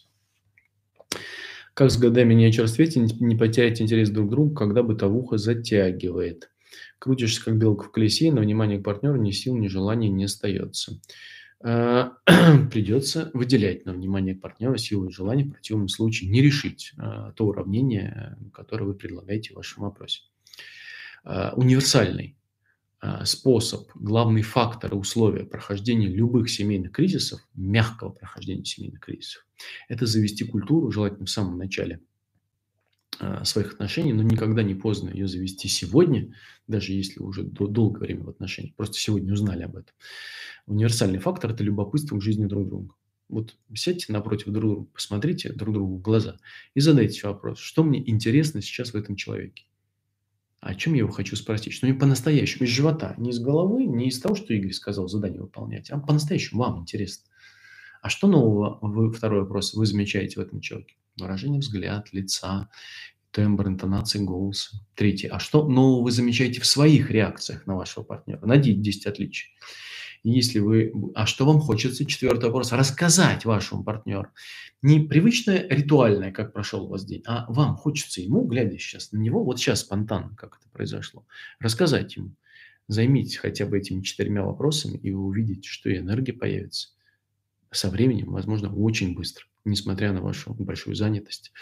Как 1.74 1.90
с 1.90 1.98
годами 1.98 2.34
не 2.34 2.46
очерстветь 2.46 2.96
и 2.96 3.00
не 3.00 3.36
потерять 3.36 3.82
интерес 3.82 4.08
друг 4.08 4.28
к 4.28 4.30
другу, 4.30 4.54
когда 4.54 4.82
бытовуха 4.82 5.38
затягивает? 5.38 6.50
Крутишься, 6.98 7.44
как 7.44 7.58
белка 7.58 7.84
в 7.84 7.92
колесе, 7.92 8.32
но 8.32 8.40
внимание 8.40 8.78
к 8.78 8.84
партнеру 8.84 9.16
ни 9.16 9.32
сил, 9.32 9.56
ни 9.56 9.68
желания 9.68 10.08
не 10.08 10.24
остается. 10.24 11.00
А, 11.60 12.12
придется 12.70 13.30
выделять 13.34 13.84
на 13.84 13.92
внимание 13.92 14.34
к 14.34 14.40
партнеру 14.40 14.76
силу 14.78 15.08
и 15.08 15.12
желание, 15.12 15.46
в 15.46 15.52
противном 15.52 15.88
случае 15.88 16.30
не 16.30 16.40
решить 16.40 16.92
а, 16.96 17.32
то 17.32 17.46
уравнение, 17.46 18.38
которое 18.52 18.84
вы 18.84 18.94
предлагаете 18.94 19.52
в 19.52 19.56
вашем 19.56 19.82
вопросе. 19.82 20.22
А, 21.24 21.52
универсальный 21.56 22.36
способ, 23.24 23.90
главный 23.94 24.42
фактор 24.42 24.92
и 24.92 24.96
условия 24.96 25.44
прохождения 25.44 26.08
любых 26.08 26.50
семейных 26.50 26.92
кризисов, 26.92 27.40
мягкого 27.54 28.10
прохождения 28.10 28.64
семейных 28.64 29.00
кризисов, 29.00 29.46
это 29.88 30.06
завести 30.06 30.44
культуру, 30.44 30.90
желательно 30.90 31.26
в 31.26 31.30
самом 31.30 31.58
начале 31.58 32.00
своих 33.44 33.74
отношений, 33.74 34.12
но 34.12 34.22
никогда 34.22 34.62
не 34.62 34.74
поздно 34.74 35.10
ее 35.10 35.28
завести 35.28 35.68
сегодня, 35.68 36.34
даже 36.66 36.92
если 36.92 37.20
уже 37.20 37.44
долгое 37.44 38.00
время 38.00 38.24
в 38.24 38.28
отношениях, 38.28 38.74
просто 38.74 38.98
сегодня 38.98 39.32
узнали 39.32 39.62
об 39.62 39.76
этом 39.76 39.94
универсальный 40.66 41.18
фактор– 41.18 41.50
это 41.52 41.62
любопытство 41.62 42.18
к 42.18 42.22
жизни 42.22 42.46
друг 42.46 42.68
друга. 42.68 42.94
Вот 43.28 43.56
сядьте 43.74 44.12
напротив 44.12 44.46
друг 44.46 44.64
друга, 44.64 44.86
посмотрите 44.92 45.52
друг 45.52 45.74
другу 45.74 45.96
в 45.96 46.02
глаза 46.02 46.36
и 46.74 46.80
задайте 46.80 47.26
вопрос, 47.26 47.58
что 47.58 47.82
мне 47.82 48.08
интересно 48.08 48.60
сейчас 48.60 48.92
в 48.92 48.96
этом 48.96 49.16
человеке. 49.16 49.64
О 50.64 50.74
чем 50.74 50.94
я 50.94 51.00
его 51.00 51.10
хочу 51.10 51.36
спросить? 51.36 51.74
Что 51.74 51.86
мне 51.86 51.94
по-настоящему 51.94 52.64
из 52.64 52.70
живота, 52.70 53.14
не 53.18 53.30
из 53.30 53.38
головы, 53.38 53.84
не 53.84 54.08
из 54.08 54.18
того, 54.18 54.34
что 54.34 54.54
Игорь 54.54 54.72
сказал 54.72 55.08
задание 55.08 55.42
выполнять, 55.42 55.90
а 55.90 55.98
по-настоящему 55.98 56.62
вам 56.62 56.80
интересно. 56.80 57.26
А 58.00 58.08
что 58.08 58.28
нового, 58.28 58.78
вы, 58.80 59.12
второй 59.12 59.42
вопрос, 59.42 59.74
вы 59.74 59.84
замечаете 59.84 60.36
в 60.36 60.42
этом 60.42 60.62
человеке? 60.62 60.96
Выражение 61.18 61.60
взгляд, 61.60 62.14
лица, 62.14 62.70
тембр, 63.30 63.68
интонации 63.68 64.24
голоса. 64.24 64.78
Третий. 64.94 65.26
А 65.26 65.38
что 65.38 65.68
нового 65.68 66.04
вы 66.04 66.10
замечаете 66.10 66.62
в 66.62 66.66
своих 66.66 67.10
реакциях 67.10 67.66
на 67.66 67.76
вашего 67.76 68.02
партнера? 68.02 68.46
Найдите 68.46 68.80
10 68.80 69.06
отличий 69.06 69.50
если 70.24 70.58
вы... 70.58 70.92
А 71.14 71.26
что 71.26 71.46
вам 71.46 71.60
хочется? 71.60 72.06
Четвертый 72.06 72.46
вопрос. 72.46 72.72
Рассказать 72.72 73.44
вашему 73.44 73.84
партнеру. 73.84 74.28
Не 74.82 75.00
привычное, 75.00 75.66
ритуальное, 75.68 76.32
как 76.32 76.52
прошел 76.52 76.84
у 76.84 76.88
вас 76.88 77.04
день, 77.04 77.22
а 77.26 77.50
вам 77.52 77.76
хочется 77.76 78.20
ему, 78.20 78.44
глядя 78.46 78.78
сейчас 78.78 79.12
на 79.12 79.18
него, 79.18 79.44
вот 79.44 79.58
сейчас 79.58 79.80
спонтанно, 79.80 80.34
как 80.36 80.58
это 80.60 80.68
произошло, 80.70 81.26
рассказать 81.60 82.16
ему. 82.16 82.32
Займитесь 82.88 83.36
хотя 83.36 83.66
бы 83.66 83.78
этими 83.78 84.02
четырьмя 84.02 84.44
вопросами, 84.44 84.98
и 84.98 85.10
вы 85.12 85.24
увидите, 85.24 85.68
что 85.68 85.94
энергия 85.94 86.34
появится 86.34 86.88
со 87.70 87.90
временем, 87.90 88.32
возможно, 88.32 88.74
очень 88.74 89.14
быстро, 89.14 89.46
несмотря 89.64 90.12
на 90.12 90.20
вашу 90.20 90.54
большую 90.54 90.94
занятость 90.94 91.52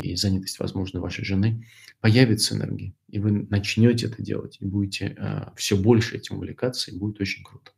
и 0.00 0.14
занятость, 0.14 0.58
возможно, 0.58 1.00
вашей 1.00 1.24
жены, 1.24 1.66
появится 2.00 2.54
энергия, 2.54 2.94
и 3.08 3.18
вы 3.18 3.46
начнете 3.50 4.06
это 4.06 4.22
делать, 4.22 4.58
и 4.60 4.64
будете 4.64 5.06
э, 5.06 5.14
а, 5.18 5.52
все 5.56 5.76
больше 5.76 6.16
этим 6.16 6.36
увлекаться, 6.36 6.90
и 6.90 6.96
будет 6.96 7.20
очень 7.20 7.42
круто. 7.42 7.72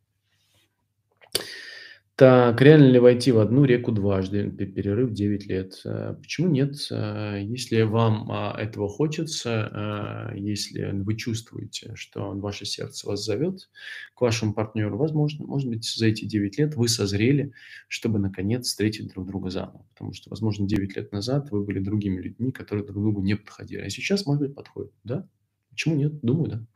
Так, 2.14 2.60
реально 2.60 2.88
ли 2.88 2.98
войти 2.98 3.32
в 3.32 3.38
одну 3.38 3.64
реку 3.64 3.90
дважды, 3.90 4.50
перерыв 4.50 5.12
9 5.12 5.46
лет? 5.46 5.80
Э, 5.86 6.14
почему 6.20 6.48
нет? 6.48 6.76
Э, 6.90 7.40
если 7.42 7.82
вам 7.82 8.30
а, 8.30 8.54
этого 8.60 8.86
хочется, 8.86 10.30
э, 10.32 10.38
если 10.38 10.90
вы 10.92 11.16
чувствуете, 11.16 11.92
что 11.96 12.32
ваше 12.32 12.66
сердце 12.66 13.08
вас 13.08 13.24
зовет 13.24 13.70
к 14.14 14.20
вашему 14.20 14.52
партнеру, 14.52 14.98
возможно, 14.98 15.46
может 15.46 15.68
быть, 15.70 15.84
за 15.84 16.06
эти 16.06 16.26
9 16.26 16.58
лет 16.58 16.74
вы 16.74 16.86
созрели, 16.86 17.54
чтобы 17.88 18.18
наконец 18.18 18.66
встретить 18.66 19.08
друг 19.08 19.26
друга 19.26 19.48
заново. 19.48 19.86
Потому 19.94 20.12
что, 20.12 20.28
возможно, 20.28 20.68
9 20.68 20.96
лет 20.96 21.12
назад 21.12 21.50
вы 21.50 21.64
были 21.64 21.78
другими 21.78 22.20
людьми, 22.20 22.52
которые 22.52 22.84
друг 22.84 23.02
другу 23.02 23.22
не 23.22 23.36
подходили. 23.36 23.80
А 23.80 23.90
сейчас, 23.90 24.26
может 24.26 24.42
быть, 24.42 24.54
подходят. 24.54 24.92
Да? 25.02 25.26
Почему 25.70 25.96
нет? 25.96 26.20
Думаю, 26.20 26.50
да. 26.50 26.66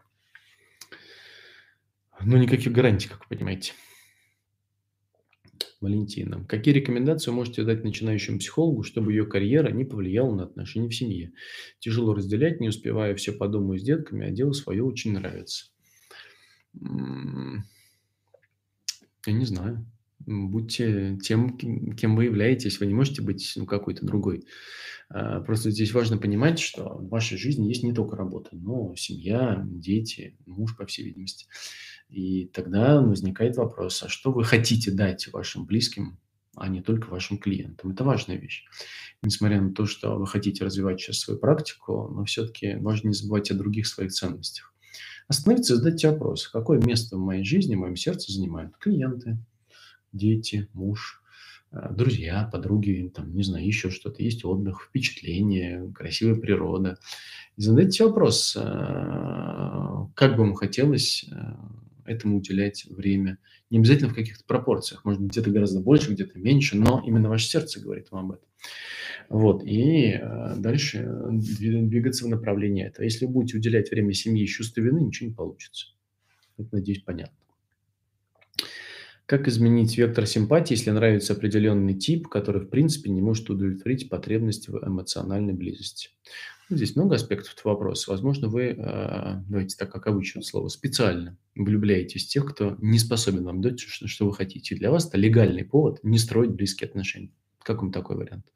Но 2.25 2.39
никаких 2.39 2.73
гарантий, 2.73 3.09
как 3.09 3.21
вы 3.29 3.37
понимаете. 3.37 3.75
Валентина. 5.81 6.45
Какие 6.47 6.75
рекомендации 6.75 7.31
вы 7.31 7.37
можете 7.37 7.65
дать 7.65 7.85
начинающему 7.85 8.39
психологу, 8.39 8.83
чтобы 8.83 9.13
ее 9.13 9.27
карьера 9.27 9.71
не 9.71 9.85
повлияла 9.85 10.35
на 10.35 10.45
отношения 10.45 10.89
в 10.89 10.95
семье? 10.95 11.33
Тяжело 11.79 12.15
разделять, 12.15 12.61
не 12.61 12.69
успевая 12.69 13.15
все 13.15 13.33
по 13.33 13.49
дому 13.49 13.77
с 13.77 13.83
детками, 13.83 14.27
а 14.27 14.31
дело 14.31 14.53
свое 14.53 14.83
очень 14.83 15.13
нравится. 15.13 15.67
Я 16.75 17.63
не 19.33 19.45
знаю. 19.45 19.87
Будьте 20.21 21.19
тем, 21.23 21.57
кем 21.57 22.17
вы 22.17 22.25
являетесь. 22.25 22.81
Вы 22.81 22.87
не 22.87 22.95
можете 22.95 23.23
быть 23.23 23.53
ну, 23.57 23.67
какой-то 23.67 24.05
другой. 24.05 24.45
А, 25.09 25.41
просто 25.41 25.71
здесь 25.71 25.93
важно 25.93 26.19
понимать, 26.19 26.59
что 26.59 26.99
в 26.99 27.09
вашей 27.09 27.39
жизни 27.39 27.69
есть 27.69 27.85
не 27.85 27.93
только 27.93 28.17
работа, 28.17 28.51
но 28.53 28.95
семья, 28.97 29.63
дети, 29.67 30.37
муж, 30.47 30.77
по 30.77 30.87
всей 30.87 31.05
видимости. 31.05 31.47
И 32.09 32.47
тогда 32.47 33.01
возникает 33.01 33.57
вопрос, 33.57 34.03
а 34.03 34.09
что 34.09 34.31
вы 34.33 34.45
хотите 34.45 34.91
дать 34.91 35.29
вашим 35.33 35.67
близким, 35.67 36.19
а 36.55 36.69
не 36.69 36.81
только 36.81 37.09
вашим 37.09 37.39
клиентам? 37.39 37.91
Это 37.91 38.05
важная 38.05 38.37
вещь. 38.37 38.65
Несмотря 39.23 39.61
на 39.61 39.73
то, 39.73 39.87
что 39.87 40.17
вы 40.17 40.27
хотите 40.27 40.65
развивать 40.65 41.01
сейчас 41.01 41.19
свою 41.19 41.41
практику, 41.41 42.09
но 42.15 42.25
все-таки 42.25 42.77
важно 42.77 43.09
не 43.09 43.15
забывать 43.15 43.51
о 43.51 43.55
других 43.55 43.87
своих 43.87 44.13
ценностях. 44.13 44.73
Остановиться 45.29 45.75
и 45.75 45.77
задать 45.77 46.05
вопрос, 46.05 46.47
какое 46.47 46.81
место 46.81 47.17
в 47.17 47.21
моей 47.21 47.45
жизни, 47.45 47.75
в 47.75 47.81
моем 47.81 47.97
сердце 47.97 48.33
занимают 48.33 48.77
клиенты, 48.79 49.39
дети, 50.13 50.69
муж, 50.73 51.21
э, 51.73 51.93
друзья, 51.93 52.49
подруги, 52.53 53.11
там, 53.13 53.35
не 53.35 53.43
знаю, 53.43 53.67
еще 53.67 53.91
что-то. 53.91 54.23
Есть 54.23 54.45
отдых, 54.45 54.87
впечатление, 54.89 55.93
красивая 55.93 56.37
природа. 56.37 56.99
И 57.57 57.63
задайте 57.63 58.05
вопрос, 58.05 58.57
э, 58.57 58.61
как 60.15 60.37
бы 60.37 60.45
вам 60.45 60.55
хотелось 60.55 61.25
э, 61.29 61.35
этому 62.07 62.39
уделять 62.39 62.85
время. 62.89 63.39
Не 63.71 63.79
обязательно 63.79 64.11
в 64.11 64.15
каких-то 64.15 64.45
пропорциях, 64.45 65.05
может 65.05 65.21
быть, 65.21 65.33
где-то 65.33 65.51
гораздо 65.51 65.81
больше, 65.81 66.13
где-то 66.13 66.39
меньше, 66.39 66.77
но 66.77 67.03
именно 67.07 67.29
ваше 67.29 67.49
сердце 67.49 67.81
говорит 67.81 68.11
вам 68.11 68.27
об 68.27 68.33
этом. 68.33 68.49
Вот, 69.29 69.65
и 69.65 70.13
э, 70.13 70.55
дальше 70.57 71.09
двигаться 71.31 72.27
в 72.27 72.29
направлении 72.29 72.87
этого. 72.87 73.05
Если 73.05 73.27
вы 73.27 73.33
будете 73.33 73.59
уделять 73.59 73.91
время 73.91 74.13
семье 74.13 74.45
и 74.45 74.49
чувству 74.49 74.83
вины, 74.83 75.01
ничего 75.01 75.31
не 75.31 75.35
получится. 75.35 75.89
Это, 76.59 76.69
надеюсь, 76.73 77.03
понятно. 77.03 77.37
Как 79.27 79.49
изменить 79.49 79.99
вектор 79.99 80.25
симпатии, 80.25 80.75
если 80.75 80.93
нравится 80.93 81.33
определенный 81.33 81.95
тип, 81.95 82.29
который, 82.29 82.63
в 82.63 82.69
принципе, 82.69 83.11
не 83.11 83.21
может 83.21 83.51
удовлетворить 83.51 84.09
потребность 84.09 84.69
в 84.69 84.79
эмоциональной 84.87 85.53
близости? 85.53 86.11
Здесь 86.71 86.95
много 86.95 87.17
аспектов 87.17 87.55
этого 87.55 87.73
вопроса. 87.73 88.13
Возможно, 88.13 88.49
вы, 88.49 88.77
а, 88.79 89.43
давайте 89.49 89.77
так, 89.77 89.91
как 89.91 90.07
обычно 90.07 90.43
слово, 90.43 90.69
специально 90.69 91.37
влюбляетесь 91.57 92.27
в 92.27 92.29
тех, 92.29 92.47
кто 92.47 92.77
не 92.81 93.01
способен 93.01 93.45
вам 93.45 93.61
дать, 93.61 93.81
что, 93.81 94.07
что 94.07 94.27
вы 94.27 94.33
хотите. 94.33 94.75
И 94.75 94.79
для 94.79 94.93
вас 94.93 95.09
это 95.09 95.19
легальный 95.19 95.65
повод 95.65 95.99
не 96.05 96.19
строить 96.19 96.51
близкие 96.51 96.89
отношения. 96.89 97.33
Как 97.65 97.83
вам 97.83 97.91
такой 97.91 98.17
вариант? 98.17 98.47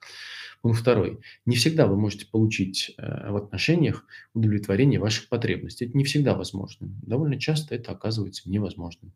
Пункт 0.63 0.81
второй. 0.81 1.21
Не 1.47 1.57
всегда 1.57 1.87
вы 1.87 1.97
можете 1.97 2.27
получить 2.27 2.95
э, 2.99 3.31
в 3.31 3.37
отношениях 3.37 4.05
удовлетворение 4.35 5.01
ваших 5.01 5.31
потребностей. 5.31 5.87
Это 5.87 5.97
не 5.97 6.05
всегда 6.05 6.35
возможно. 6.35 6.91
Довольно 7.03 7.41
часто 7.41 7.75
это 7.75 7.93
оказывается 7.93 8.51
невозможным. 8.51 9.13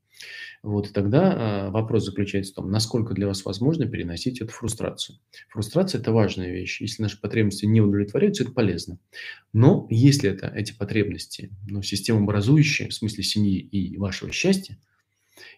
Вот, 0.62 0.90
тогда 0.94 1.66
э, 1.66 1.70
вопрос 1.70 2.06
заключается 2.06 2.52
в 2.52 2.54
том, 2.56 2.70
насколько 2.70 3.12
для 3.12 3.26
вас 3.26 3.44
возможно 3.44 3.84
переносить 3.86 4.40
эту 4.40 4.52
фрустрацию. 4.52 5.18
Фрустрация– 5.50 6.00
это 6.00 6.12
важная 6.12 6.50
вещь. 6.50 6.80
Если 6.80 7.02
наши 7.02 7.20
потребности 7.20 7.66
не 7.66 7.82
удовлетворяются, 7.82 8.44
это 8.44 8.52
полезно. 8.52 8.98
Но 9.52 9.86
если 9.90 10.30
это, 10.30 10.46
эти 10.46 10.72
потребности 10.72 11.50
ну, 11.68 11.82
системообразующие, 11.82 12.88
в 12.88 12.94
смысле 12.94 13.22
семьи 13.22 13.58
и 13.58 13.98
вашего 13.98 14.32
счастья, 14.32 14.78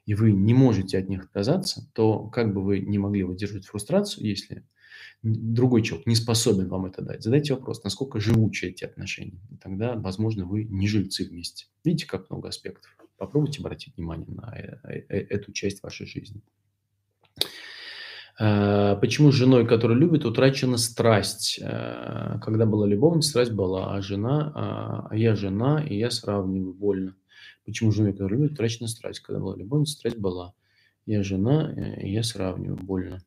и 0.05 0.15
вы 0.15 0.33
не 0.33 0.55
можете 0.55 0.99
от 0.99 1.09
них 1.09 1.25
отказаться, 1.25 1.89
то 1.95 2.27
как 2.27 2.53
бы 2.53 2.65
вы 2.65 2.81
не 2.81 2.99
могли 2.99 3.23
выдерживать 3.23 3.67
фрустрацию, 3.67 4.27
если 4.27 4.65
другой 5.23 5.83
человек 5.83 6.07
не 6.07 6.15
способен 6.15 6.69
вам 6.69 6.87
это 6.87 7.03
дать, 7.03 7.23
задайте 7.23 7.55
вопрос, 7.55 7.83
насколько 7.85 8.21
живучи 8.21 8.67
эти 8.67 8.85
отношения. 8.85 9.41
И 9.51 9.57
тогда, 9.57 9.95
возможно, 9.95 10.45
вы 10.45 10.65
не 10.65 10.89
жильцы 10.89 11.25
вместе. 11.25 11.67
Видите, 11.85 12.07
как 12.07 12.31
много 12.31 12.49
аспектов. 12.49 12.97
Попробуйте 13.17 13.61
обратить 13.61 13.97
внимание 13.97 14.29
на 14.29 14.55
э, 14.57 14.79
э, 14.85 15.05
э, 15.09 15.19
эту 15.31 15.53
часть 15.53 15.83
вашей 15.83 16.07
жизни. 16.07 16.43
А, 18.39 18.97
почему 18.97 19.33
с 19.33 19.35
женой, 19.35 19.67
которую 19.67 19.99
любит, 19.99 20.27
утрачена 20.27 20.77
страсть? 20.77 21.59
А, 21.63 22.39
когда 22.41 22.67
была 22.67 22.87
любовница, 22.87 23.31
страсть 23.31 23.53
была, 23.53 23.95
а 23.95 24.03
жена, 24.03 24.53
а, 24.55 25.07
а 25.11 25.17
я 25.17 25.35
жена, 25.35 25.83
и 25.83 25.97
я 25.97 26.11
сравниваю 26.11 26.75
больно. 26.75 27.17
Почему 27.65 27.91
с 27.91 27.97
женой, 27.97 28.13
которую 28.13 28.41
любит, 28.41 28.53
утрачена 28.53 28.89
страсть? 28.89 29.21
Когда 29.21 29.41
была 29.41 29.57
любовница, 29.57 29.95
страсть 29.95 30.19
была. 30.19 30.53
Я 31.07 31.23
жена, 31.23 31.73
и 32.01 32.13
я 32.13 32.23
сравниваю 32.23 32.77
больно. 32.77 33.23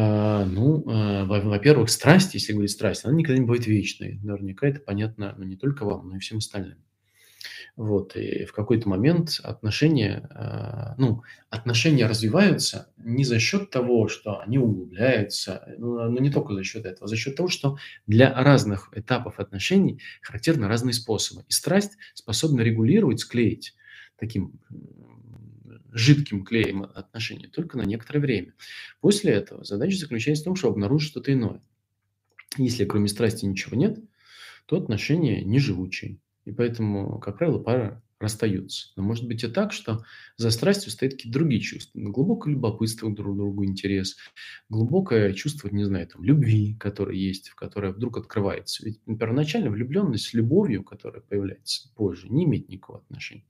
А, 0.00 0.44
ну, 0.44 0.84
а, 0.86 1.24
во-первых, 1.24 1.90
страсть, 1.90 2.34
если 2.34 2.52
говорить 2.52 2.70
страсть, 2.70 3.04
она 3.04 3.16
никогда 3.16 3.40
не 3.40 3.46
будет 3.46 3.66
вечной. 3.66 4.20
Наверняка 4.22 4.68
это 4.68 4.78
понятно 4.78 5.34
ну, 5.36 5.42
не 5.42 5.56
только 5.56 5.84
вам, 5.84 6.10
но 6.10 6.16
и 6.16 6.20
всем 6.20 6.38
остальным. 6.38 6.78
Вот, 7.74 8.14
и 8.14 8.44
в 8.44 8.52
какой-то 8.52 8.88
момент 8.88 9.40
отношения, 9.42 10.28
э, 10.30 10.94
ну, 10.98 11.22
отношения 11.50 12.06
развиваются 12.06 12.92
не 12.96 13.24
за 13.24 13.40
счет 13.40 13.70
того, 13.70 14.06
что 14.06 14.38
они 14.40 14.58
углубляются, 14.58 15.64
ну, 15.78 16.08
не 16.18 16.30
только 16.30 16.54
за 16.54 16.62
счет 16.62 16.86
этого, 16.86 17.06
а 17.06 17.08
за 17.08 17.16
счет 17.16 17.34
того, 17.34 17.48
что 17.48 17.76
для 18.06 18.32
разных 18.32 18.90
этапов 18.94 19.40
отношений 19.40 20.00
характерны 20.22 20.68
разные 20.68 20.92
способы. 20.92 21.44
И 21.48 21.52
страсть 21.52 21.98
способна 22.14 22.60
регулировать, 22.60 23.18
склеить 23.18 23.74
таким 24.16 24.60
жидким 25.92 26.44
клеем 26.44 26.82
отношения 26.82 27.48
только 27.48 27.78
на 27.78 27.82
некоторое 27.82 28.20
время. 28.20 28.54
После 29.00 29.32
этого 29.32 29.64
задача 29.64 29.96
заключается 29.96 30.42
в 30.42 30.46
том, 30.46 30.56
чтобы 30.56 30.74
обнаружить 30.74 31.10
что-то 31.10 31.32
иное. 31.32 31.62
Если 32.56 32.84
кроме 32.84 33.08
страсти 33.08 33.44
ничего 33.44 33.76
нет, 33.76 33.98
то 34.66 34.76
отношения 34.76 35.44
неживучие. 35.44 36.18
И 36.44 36.52
поэтому, 36.52 37.18
как 37.18 37.38
правило, 37.38 37.58
пара 37.58 38.02
расстаются. 38.20 38.88
Но 38.96 39.02
может 39.02 39.26
быть 39.26 39.44
и 39.44 39.48
так, 39.48 39.72
что 39.72 40.04
за 40.36 40.50
страстью 40.50 40.90
стоят 40.90 41.14
какие-то 41.14 41.38
другие 41.38 41.60
чувства. 41.60 41.98
Глубокое 42.00 42.54
любопытство 42.54 43.12
друг 43.12 43.34
к 43.34 43.36
другу, 43.36 43.64
интерес, 43.64 44.16
глубокое 44.68 45.32
чувство, 45.32 45.68
не 45.68 45.84
знаю, 45.84 46.06
там, 46.08 46.24
любви, 46.24 46.74
которое 46.78 47.16
есть, 47.16 47.48
в 47.50 47.54
которое 47.54 47.92
вдруг 47.92 48.18
открывается. 48.18 48.84
Ведь 48.84 49.00
первоначально 49.04 49.70
влюбленность 49.70 50.26
с 50.26 50.34
любовью, 50.34 50.82
которая 50.82 51.22
появляется 51.22 51.90
позже, 51.94 52.28
не 52.28 52.44
имеет 52.44 52.68
никакого 52.68 53.00
отношения. 53.00 53.44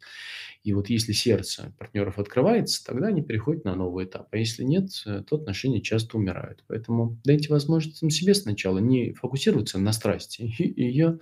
И 0.65 0.73
вот 0.75 0.91
если 0.91 1.13
сердце 1.13 1.75
партнеров 1.79 2.19
открывается, 2.19 2.85
тогда 2.85 3.07
они 3.09 3.23
переходят 3.23 3.65
на 3.65 3.75
новый 3.75 4.05
этап. 4.05 4.29
А 4.33 4.37
если 4.37 4.65
нет, 4.65 4.91
то 5.05 5.37
отношения 5.37 5.81
часто 5.81 6.19
умирают. 6.19 6.65
Поэтому 6.67 7.19
дайте 7.25 7.49
возможность 7.49 8.03
себе 8.13 8.35
сначала 8.35 8.79
не 8.79 9.13
фокусироваться 9.13 9.79
на 9.79 9.93
страсти, 9.93 10.43
и 10.59 10.83
ее 10.83 11.21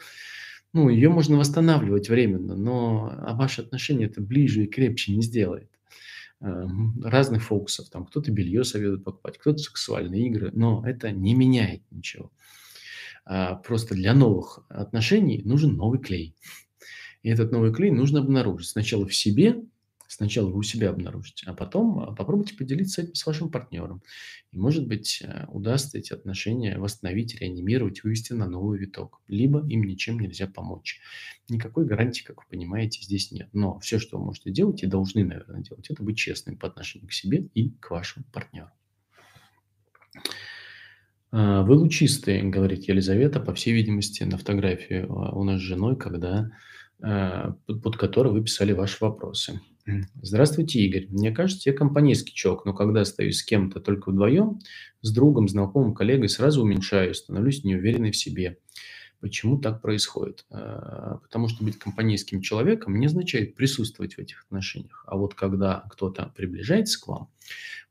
ну, 0.77 0.91
ее 0.91 1.09
можно 1.09 1.39
восстанавливать 1.39 2.11
временно, 2.11 2.55
но 2.55 3.11
а 3.17 3.35
ваши 3.35 3.63
отношения 3.63 4.05
это 4.05 4.21
ближе 4.21 4.65
и 4.65 4.67
крепче 4.67 5.13
не 5.13 5.23
сделает. 5.23 5.71
Эм, 6.43 7.03
разных 7.03 7.45
фокусов, 7.45 7.89
там 7.89 8.05
кто-то 8.05 8.31
белье 8.31 8.63
советует 8.63 9.03
покупать, 9.03 9.39
кто-то 9.39 9.57
сексуальные 9.57 10.27
игры, 10.27 10.51
но 10.53 10.87
это 10.87 11.11
не 11.13 11.33
меняет 11.35 11.81
ничего. 11.91 12.31
А 13.25 13.55
просто 13.55 13.95
для 13.95 14.13
новых 14.13 14.67
отношений 14.69 15.41
нужен 15.47 15.77
новый 15.77 15.99
клей. 15.99 16.35
И 17.23 17.31
этот 17.31 17.53
новый 17.53 17.73
клей 17.73 17.91
нужно 17.91 18.21
обнаружить 18.21 18.69
сначала 18.69 19.07
в 19.07 19.15
себе, 19.15 19.57
Сначала 20.09 20.49
вы 20.49 20.59
у 20.59 20.63
себя 20.63 20.91
обнаружите, 20.91 21.45
а 21.47 21.55
потом 21.55 21.99
а, 21.99 22.15
попробуйте 22.15 22.55
поделиться 22.55 23.03
этим 23.03 23.15
с 23.15 23.27
вашим 23.27 23.51
партнером. 23.51 24.03
И, 24.53 24.59
может 24.59 24.87
быть, 24.87 25.23
э, 25.23 25.47
удастся 25.49 25.99
эти 25.99 26.13
отношения 26.13 26.79
восстановить, 26.79 27.41
реанимировать, 27.41 28.05
вывести 28.05 28.33
на 28.33 28.49
новый 28.49 28.79
виток. 28.79 29.21
Либо 29.27 29.67
им 29.69 29.85
ничем 29.85 30.19
нельзя 30.21 30.47
помочь. 30.47 31.01
Никакой 31.49 31.87
гарантии, 31.87 32.23
как 32.23 32.39
вы 32.39 32.45
понимаете, 32.51 33.03
здесь 33.03 33.33
нет. 33.33 33.49
Но 33.53 33.79
все, 33.81 33.99
что 33.99 34.19
вы 34.19 34.25
можете 34.27 34.51
делать 34.51 34.83
и 34.83 34.87
должны, 34.87 35.25
наверное, 35.25 35.63
делать, 35.63 35.91
это 35.91 36.03
быть 36.03 36.17
честным 36.17 36.57
по 36.57 36.69
отношению 36.69 37.09
к 37.09 37.13
себе 37.13 37.49
и 37.55 37.71
к 37.71 37.91
вашему 37.91 38.25
партнеру. 38.33 38.71
А, 41.33 41.63
вы 41.63 41.75
лучистые, 41.75 42.43
говорит 42.45 42.89
Елизавета, 42.89 43.41
по 43.41 43.55
всей 43.55 43.75
видимости, 43.75 44.23
на 44.23 44.39
фотографии 44.39 45.05
а, 45.09 45.35
у 45.35 45.43
нас 45.45 45.61
с 45.61 45.65
женой, 45.65 45.97
когда 45.97 46.51
под 46.99 47.99
которой 47.99 48.33
вы 48.33 48.43
писали 48.43 48.73
ваши 48.73 49.05
вопросы. 49.05 49.61
Здравствуйте, 50.23 50.81
Игорь. 50.81 51.07
Мне 51.11 51.31
кажется, 51.31 51.71
я 51.71 51.77
компанейский 51.77 52.35
человек, 52.35 52.65
но 52.65 52.75
когда 52.75 53.03
остаюсь 53.03 53.39
с 53.39 53.45
кем-то 53.45 53.81
только 53.81 54.11
вдвоем, 54.11 54.59
с 55.03 55.13
другом, 55.13 55.49
знакомым, 55.49 55.95
коллегой, 55.95 56.29
сразу 56.29 56.63
уменьшаю, 56.63 57.15
становлюсь 57.15 57.65
неуверенной 57.65 58.11
в 58.11 58.17
себе. 58.17 58.59
Почему 59.21 59.59
так 59.59 59.81
происходит? 59.81 60.45
А, 60.51 61.19
потому 61.23 61.49
что 61.49 61.65
быть 61.65 61.79
компанейским 61.79 62.43
человеком 62.43 62.99
не 62.99 63.07
означает 63.07 63.55
присутствовать 63.55 64.15
в 64.15 64.19
этих 64.19 64.45
отношениях. 64.45 65.05
А 65.07 65.17
вот 65.17 65.35
когда 65.35 65.85
кто-то 65.91 66.33
приближается 66.37 67.01
к 67.01 67.09
вам, 67.09 67.31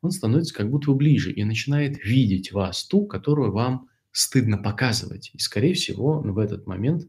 он 0.02 0.12
становится 0.12 0.54
как 0.54 0.70
будто 0.70 0.92
ближе 0.92 1.32
и 1.32 1.44
начинает 1.44 2.04
видеть 2.04 2.52
вас, 2.52 2.84
ту, 2.86 3.06
которую 3.06 3.52
вам 3.52 3.90
стыдно 4.12 4.58
показывать. 4.58 5.32
И, 5.34 5.40
скорее 5.40 5.74
всего, 5.74 6.22
в 6.22 6.38
этот 6.38 6.68
момент 6.68 7.08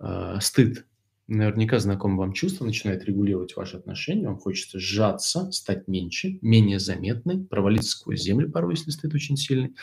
э, 0.00 0.38
стыд 0.40 0.84
наверняка 1.30 1.78
знакомое 1.78 2.18
вам 2.18 2.32
чувство 2.32 2.64
начинает 2.64 3.04
регулировать 3.04 3.56
ваши 3.56 3.76
отношения, 3.76 4.26
вам 4.26 4.38
хочется 4.38 4.78
сжаться, 4.78 5.50
стать 5.52 5.86
меньше, 5.86 6.38
менее 6.42 6.78
заметной, 6.78 7.44
провалиться 7.44 7.90
сквозь 7.90 8.20
землю 8.20 8.50
порой, 8.50 8.74
если 8.74 8.90
стыд 8.90 9.14
очень 9.14 9.36
сильный. 9.36 9.76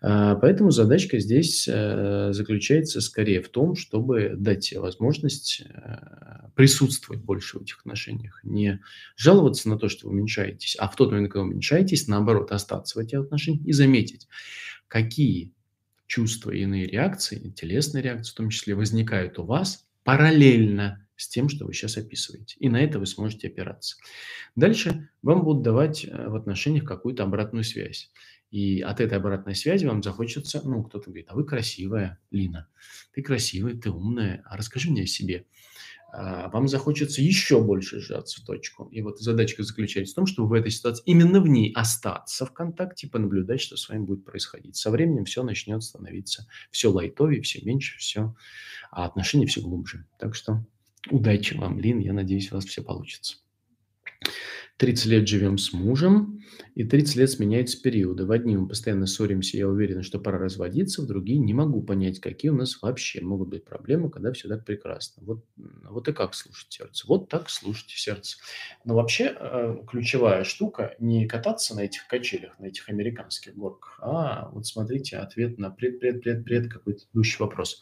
А, 0.00 0.36
поэтому 0.36 0.70
задачка 0.70 1.18
здесь 1.18 1.68
э, 1.68 2.28
заключается 2.32 3.00
скорее 3.00 3.42
в 3.42 3.48
том, 3.48 3.74
чтобы 3.74 4.34
дать 4.36 4.72
возможность 4.74 5.62
э, 5.68 6.48
присутствовать 6.54 7.20
больше 7.20 7.58
в 7.58 7.62
этих 7.62 7.80
отношениях, 7.80 8.40
не 8.44 8.80
жаловаться 9.16 9.68
на 9.68 9.78
то, 9.78 9.88
что 9.88 10.06
вы 10.06 10.14
уменьшаетесь, 10.14 10.76
а 10.78 10.88
в 10.88 10.94
тот 10.94 11.10
момент, 11.10 11.32
когда 11.32 11.42
вы 11.42 11.50
уменьшаетесь, 11.50 12.06
наоборот, 12.06 12.52
остаться 12.52 12.98
в 12.98 13.02
этих 13.02 13.20
отношениях 13.20 13.66
и 13.66 13.72
заметить, 13.72 14.28
какие 14.86 15.52
чувства 16.06 16.52
и 16.52 16.60
иные 16.60 16.86
реакции, 16.86 17.50
телесные 17.50 18.02
реакции 18.02 18.30
в 18.30 18.36
том 18.36 18.50
числе, 18.50 18.76
возникают 18.76 19.40
у 19.40 19.44
вас– 19.44 19.82
параллельно 20.06 21.04
с 21.16 21.28
тем, 21.28 21.48
что 21.48 21.66
вы 21.66 21.74
сейчас 21.74 21.96
описываете. 21.96 22.56
И 22.60 22.68
на 22.68 22.80
это 22.80 23.00
вы 23.00 23.06
сможете 23.06 23.48
опираться. 23.48 23.96
Дальше 24.54 25.10
вам 25.22 25.42
будут 25.42 25.64
давать 25.64 26.04
э, 26.04 26.28
в 26.28 26.36
отношениях 26.36 26.84
какую-то 26.84 27.24
обратную 27.24 27.64
связь. 27.64 28.12
И 28.52 28.80
от 28.82 29.00
этой 29.00 29.18
обратной 29.18 29.56
связи 29.56 29.84
вам 29.84 30.04
захочется, 30.04 30.62
ну, 30.62 30.84
кто-то 30.84 31.06
говорит, 31.06 31.26
а 31.28 31.34
вы 31.34 31.44
красивая, 31.44 32.20
Лина, 32.30 32.68
ты 33.12 33.22
красивая, 33.22 33.74
ты 33.74 33.90
умная, 33.90 34.42
а 34.46 34.56
расскажи 34.56 34.90
мне 34.90 35.02
о 35.02 35.06
себе. 35.06 35.46
А 36.12 36.48
вам 36.48 36.68
захочется 36.68 37.20
еще 37.20 37.62
больше 37.62 38.00
сжаться 38.00 38.40
в 38.40 38.44
точку. 38.44 38.88
И 38.90 39.02
вот 39.02 39.18
задачка 39.18 39.62
заключается 39.62 40.12
в 40.12 40.16
том, 40.16 40.26
чтобы 40.26 40.48
в 40.48 40.52
этой 40.52 40.70
ситуации 40.70 41.02
именно 41.06 41.40
в 41.40 41.48
ней 41.48 41.72
остаться 41.72 42.46
в 42.46 42.52
контакте, 42.52 43.08
понаблюдать, 43.08 43.60
что 43.60 43.76
с 43.76 43.88
вами 43.88 44.04
будет 44.04 44.24
происходить. 44.24 44.76
Со 44.76 44.90
временем 44.90 45.24
все 45.24 45.42
начнет 45.42 45.82
становиться 45.82 46.46
все 46.70 46.90
лайтовее, 46.90 47.42
все 47.42 47.60
меньше, 47.62 47.98
все, 47.98 48.34
а 48.90 49.04
отношения 49.04 49.46
все 49.46 49.60
глубже. 49.60 50.06
Так 50.18 50.34
что 50.34 50.64
удачи 51.10 51.54
вам, 51.54 51.78
Лин, 51.80 51.98
я 51.98 52.12
надеюсь, 52.12 52.50
у 52.52 52.54
вас 52.54 52.64
все 52.64 52.82
получится. 52.82 53.36
30 54.78 55.06
лет 55.06 55.28
живем 55.28 55.56
с 55.56 55.72
мужем, 55.72 56.42
и 56.74 56.84
30 56.84 57.16
лет 57.16 57.30
сменяются 57.30 57.80
периоды. 57.80 58.26
В 58.26 58.32
одни 58.32 58.56
мы 58.56 58.68
постоянно 58.68 59.06
ссоримся, 59.06 59.56
я 59.56 59.68
уверен, 59.68 60.02
что 60.02 60.18
пора 60.18 60.38
разводиться, 60.38 61.00
в 61.00 61.06
другие 61.06 61.38
не 61.38 61.54
могу 61.54 61.82
понять, 61.82 62.20
какие 62.20 62.50
у 62.50 62.54
нас 62.54 62.82
вообще 62.82 63.22
могут 63.22 63.48
быть 63.48 63.64
проблемы, 63.64 64.10
когда 64.10 64.32
все 64.32 64.48
так 64.48 64.64
прекрасно. 64.64 65.22
Вот, 65.24 65.44
вот 65.56 66.08
и 66.08 66.12
как 66.12 66.34
слушать 66.34 66.70
сердце? 66.70 67.06
Вот 67.08 67.28
так 67.30 67.48
слушайте 67.48 67.96
сердце. 67.96 68.36
Но 68.84 68.94
вообще 68.94 69.34
э, 69.38 69.76
ключевая 69.88 70.44
штука 70.44 70.94
не 70.98 71.26
кататься 71.26 71.74
на 71.74 71.80
этих 71.80 72.06
качелях, 72.06 72.58
на 72.58 72.66
этих 72.66 72.88
американских 72.90 73.56
горках, 73.56 73.98
а 74.02 74.50
вот 74.50 74.66
смотрите 74.66 75.16
ответ 75.16 75.58
на 75.58 75.70
пред-пред-пред-пред 75.70 76.70
какой-то 76.70 77.04
идущий 77.12 77.42
вопрос. 77.42 77.80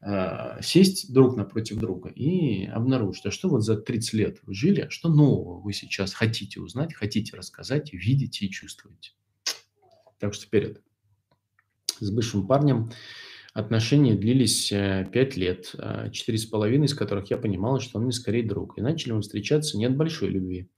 Э, 0.00 0.62
сесть 0.62 1.12
друг 1.12 1.36
напротив 1.36 1.78
друга 1.78 2.08
и 2.10 2.66
обнаружить, 2.66 3.26
а 3.26 3.30
что 3.32 3.48
вот 3.48 3.62
за 3.62 3.76
30 3.76 4.12
лет 4.14 4.38
вы 4.42 4.54
жили, 4.54 4.82
а 4.82 4.90
что 4.90 5.08
нового 5.08 5.60
вы 5.60 5.72
сейчас 5.72 6.14
хотите 6.14 6.60
узнать, 6.60 6.94
хотите 6.94 7.36
рассказать, 7.36 7.92
видите 7.92 8.46
и 8.46 8.50
чувствуете. 8.50 9.12
Так 10.20 10.34
что 10.34 10.46
вперед. 10.46 10.82
С 11.98 12.10
бывшим 12.10 12.46
парнем 12.46 12.92
отношения 13.54 14.14
длились 14.14 14.68
5 14.68 14.72
э, 14.72 15.40
лет, 15.40 15.74
4,5 15.74 16.12
э, 16.12 16.84
из 16.84 16.94
которых 16.94 17.28
я 17.30 17.36
понимала, 17.36 17.80
что 17.80 17.98
он 17.98 18.04
мне 18.04 18.12
скорее 18.12 18.46
друг. 18.46 18.78
И 18.78 18.80
начали 18.80 19.12
мы 19.12 19.22
встречаться 19.22 19.76
не 19.76 19.86
от 19.86 19.96
большой 19.96 20.28
любви. 20.28 20.70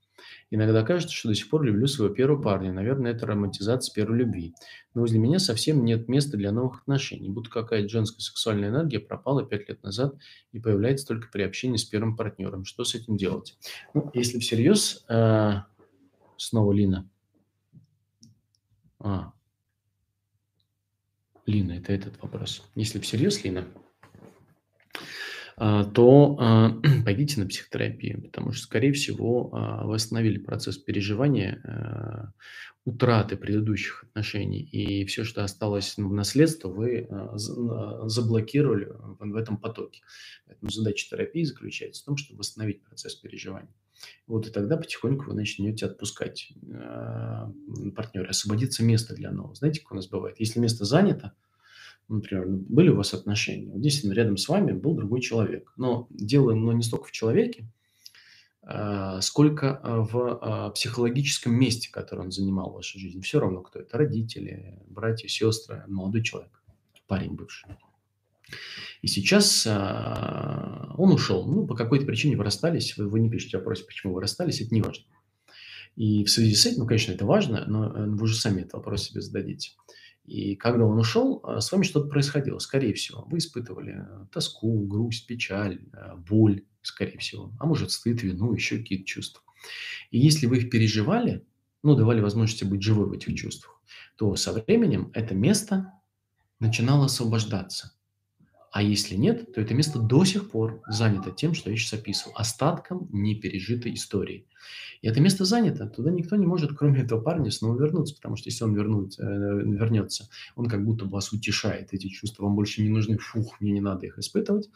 Иногда 0.53 0.83
кажется, 0.83 1.15
что 1.15 1.29
до 1.29 1.35
сих 1.35 1.49
пор 1.49 1.63
люблю 1.63 1.87
своего 1.87 2.13
первого 2.13 2.43
парня. 2.43 2.73
Наверное, 2.73 3.13
это 3.13 3.25
романтизация 3.25 3.95
первой 3.95 4.19
любви. 4.19 4.55
Но 4.95 5.03
возле 5.03 5.21
меня 5.21 5.39
совсем 5.39 5.85
нет 5.85 6.09
места 6.09 6.37
для 6.37 6.51
новых 6.51 6.81
отношений. 6.83 7.29
Будто 7.29 7.51
какая-то 7.51 7.89
женская 7.89 8.21
сексуальная 8.21 8.69
энергия 8.69 8.99
пропала 8.99 9.47
пять 9.47 9.69
лет 9.69 9.83
назад 9.85 10.17
и 10.53 10.59
появляется 10.59 11.07
только 11.07 11.29
при 11.31 11.43
общении 11.43 11.77
с 11.77 11.85
первым 11.85 12.17
партнером. 12.17 12.65
Что 12.65 12.83
с 12.83 12.97
этим 12.97 13.17
делать? 13.17 13.57
Ну, 13.95 14.11
если 14.13 14.41
всерьез, 14.41 15.05
э, 15.09 15.53
снова 16.37 16.73
Лина. 16.73 17.09
А, 18.99 19.33
Лина, 21.47 21.73
это 21.73 21.93
этот 21.93 22.21
вопрос. 22.21 22.63
Если 22.75 22.99
всерьез, 22.99 23.45
Лина, 23.45 23.67
то 25.61 26.37
а, 26.41 26.71
пойдите 27.05 27.39
на 27.39 27.47
психотерапию, 27.47 28.23
потому 28.23 28.53
что, 28.53 28.65
скорее 28.65 28.95
всего, 28.95 29.51
а, 29.53 29.85
вы 29.85 29.97
остановили 29.97 30.39
процесс 30.39 30.79
переживания 30.79 32.33
утраты 32.87 33.37
предыдущих 33.37 34.05
отношений, 34.05 34.63
и 34.63 35.05
все, 35.05 35.23
что 35.23 35.45
осталось 35.45 35.99
в 35.99 36.13
наследство, 36.15 36.69
вы 36.69 37.07
заблокировали 37.35 38.89
в 39.19 39.37
этом 39.37 39.59
потоке. 39.59 40.01
Поэтому 40.47 40.71
задача 40.71 41.11
терапии 41.11 41.45
заключается 41.45 42.03
в 42.03 42.07
том, 42.07 42.17
чтобы 42.17 42.39
восстановить 42.39 42.83
процесс 42.83 43.15
переживания. 43.17 43.75
Вот 44.27 44.47
и 44.47 44.51
тогда 44.51 44.79
потихоньку 44.79 45.27
вы 45.27 45.35
начнете 45.35 45.85
отпускать 45.85 46.55
партнера, 47.95 48.31
освободиться 48.31 48.83
место 48.83 49.15
для 49.15 49.31
нового. 49.31 49.55
Знаете, 49.55 49.81
как 49.83 49.93
у 49.93 49.97
нас 49.97 50.09
бывает? 50.09 50.41
Если 50.41 50.59
место 50.59 50.87
занято, 50.87 51.35
Например, 52.11 52.45
были 52.49 52.89
у 52.89 52.97
вас 52.97 53.15
отношения, 53.15 53.71
вот 53.71 53.81
действительно 53.81 54.15
рядом 54.15 54.37
с 54.37 54.49
вами 54.49 54.73
был 54.73 54.95
другой 54.95 55.21
человек. 55.21 55.73
Но 55.77 56.09
дело 56.11 56.55
но 56.55 56.73
не 56.73 56.83
столько 56.83 57.07
в 57.07 57.13
человеке, 57.13 57.67
а, 58.63 59.21
сколько 59.21 59.79
а, 59.83 60.01
в 60.01 60.39
а, 60.43 60.71
психологическом 60.71 61.55
месте, 61.55 61.89
которое 61.91 62.23
он 62.23 62.33
занимал 62.33 62.71
в 62.71 62.75
вашей 62.75 63.01
жизни. 63.01 63.21
Все 63.21 63.41
равно, 63.41 63.63
кто 63.63 63.79
это. 63.79 63.97
Родители, 63.97 64.79
братья, 64.89 65.29
сестры, 65.29 65.85
молодой 65.87 66.23
человек, 66.23 66.63
парень 67.07 67.33
бывший. 67.33 67.69
И 69.01 69.07
сейчас 69.07 69.67
он 69.67 71.13
ушел. 71.13 71.47
Ну, 71.47 71.67
по 71.67 71.77
какой-то 71.77 72.05
причине 72.05 72.37
вы 72.37 72.45
расстались. 72.45 72.97
Вы, 72.97 73.09
вы 73.09 73.21
не 73.21 73.31
пишете 73.31 73.59
вопрос, 73.59 73.81
почему 73.83 74.15
вы 74.15 74.21
расстались, 74.21 74.61
это 74.61 74.75
не 74.75 74.83
важно. 74.83 75.05
И 75.97 76.25
в 76.25 76.31
связи 76.31 76.55
с 76.55 76.67
этим, 76.67 76.81
ну, 76.81 76.87
конечно, 76.87 77.13
это 77.13 77.25
важно, 77.25 77.65
но 77.67 77.87
э, 77.87 78.07
вы 78.07 78.27
же 78.27 78.35
сами 78.35 78.61
этот 78.61 78.75
вопрос 78.75 79.05
себе 79.05 79.21
зададите. 79.21 79.73
И 80.31 80.55
когда 80.55 80.85
он 80.85 80.97
ушел, 80.97 81.41
а, 81.43 81.61
с 81.61 81.73
вами 81.73 81.83
что-то 81.83 82.09
происходило, 82.09 82.61
скорее 82.61 82.95
всего. 82.95 83.27
Вы 83.29 83.39
испытывали 83.39 83.97
э, 83.99 84.27
тоску, 84.31 84.87
грусть, 84.87 85.27
печаль, 85.27 85.81
э, 85.93 86.15
боль, 86.19 86.63
скорее 86.83 87.19
всего. 87.19 87.53
А 87.59 87.67
может, 87.67 87.91
стыд, 87.91 88.23
вину, 88.23 88.55
еще 88.55 88.79
какие-то 88.79 89.05
чувства. 89.07 89.43
И 90.13 90.21
если 90.21 90.47
вы 90.47 90.59
их 90.59 90.71
переживали, 90.71 91.45
ну, 91.83 91.97
давали 91.97 92.21
возможности 92.21 92.63
быть 92.63 92.81
живой 92.81 93.09
в 93.09 93.13
этих 93.13 93.35
чувствах, 93.35 93.83
то 94.15 94.37
со 94.37 94.53
временем 94.53 95.11
это 95.15 95.35
место 95.35 95.95
начинало 96.61 97.07
освобождаться. 97.07 97.99
А 98.71 98.83
если 98.83 99.17
нет, 99.17 99.53
то 99.53 99.61
это 99.61 99.75
место 99.75 99.99
до 99.99 100.25
сих 100.25 100.51
пор 100.51 100.81
занято 100.89 101.33
тем, 101.33 101.55
что 101.55 101.71
я 101.71 101.77
сейчас 101.77 101.99
описывал, 101.99 102.35
остатком 102.37 103.09
непережитой 103.11 103.95
истории. 103.95 104.47
И 105.03 105.09
это 105.09 105.21
место 105.21 105.45
занято, 105.45 105.87
туда 105.89 106.11
никто 106.11 106.37
не 106.37 106.47
может, 106.47 106.77
кроме 106.77 107.03
этого 107.03 107.21
парня, 107.21 107.51
снова 107.51 107.81
вернуться, 107.81 108.15
потому 108.15 108.37
что 108.37 108.49
если 108.49 108.65
он 108.65 108.75
вернуть, 108.75 109.19
э, 109.19 109.23
вернется, 109.23 110.29
он 110.55 110.67
как 110.67 110.85
будто 110.85 111.07
вас 111.07 111.33
утешает, 111.33 111.93
эти 111.93 112.09
чувства 112.09 112.45
вам 112.45 112.55
больше 112.55 112.83
не 112.83 112.91
нужны, 112.91 113.17
фух, 113.19 113.61
мне 113.61 113.73
не 113.73 113.81
надо 113.81 114.07
их 114.07 114.19
испытывать. 114.19 114.69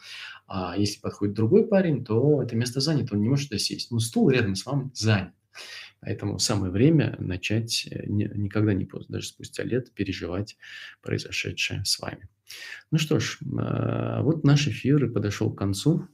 А 0.47 0.75
если 0.77 0.99
подходит 0.99 1.35
другой 1.35 1.67
парень, 1.67 2.03
то 2.03 2.41
это 2.41 2.55
место 2.55 2.81
занято, 2.81 3.15
он 3.15 3.21
не 3.21 3.29
может 3.29 3.49
туда 3.49 3.59
сесть. 3.59 3.91
Но 3.91 3.99
стул 3.99 4.29
рядом 4.29 4.55
с 4.55 4.65
вами 4.65 4.89
занят. 4.93 5.33
Поэтому 6.05 6.37
самое 6.37 6.71
время 6.71 7.15
начать, 7.17 7.87
э, 7.89 8.03
никогда 8.05 8.75
не 8.75 8.85
поздно, 8.85 9.13
даже 9.13 9.27
спустя 9.27 9.63
лет, 9.63 9.91
переживать 9.91 10.55
произошедшее 11.01 11.83
с 11.83 11.99
вами. 11.99 12.29
Ну 12.91 12.99
что 12.99 13.19
ж, 13.19 13.39
а, 13.57 14.21
вот 14.21 14.43
наш 14.43 14.67
эфир 14.67 15.03
и 15.03 15.09
подошел 15.09 15.51
к 15.51 15.57
концу. 15.57 16.07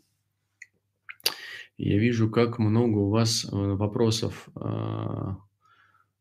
Я 1.77 1.97
вижу, 1.97 2.29
как 2.29 2.57
много 2.57 2.99
у 2.99 3.09
вас 3.09 3.43
э, 3.43 3.49
вопросов 3.51 4.47
а, 4.55 5.39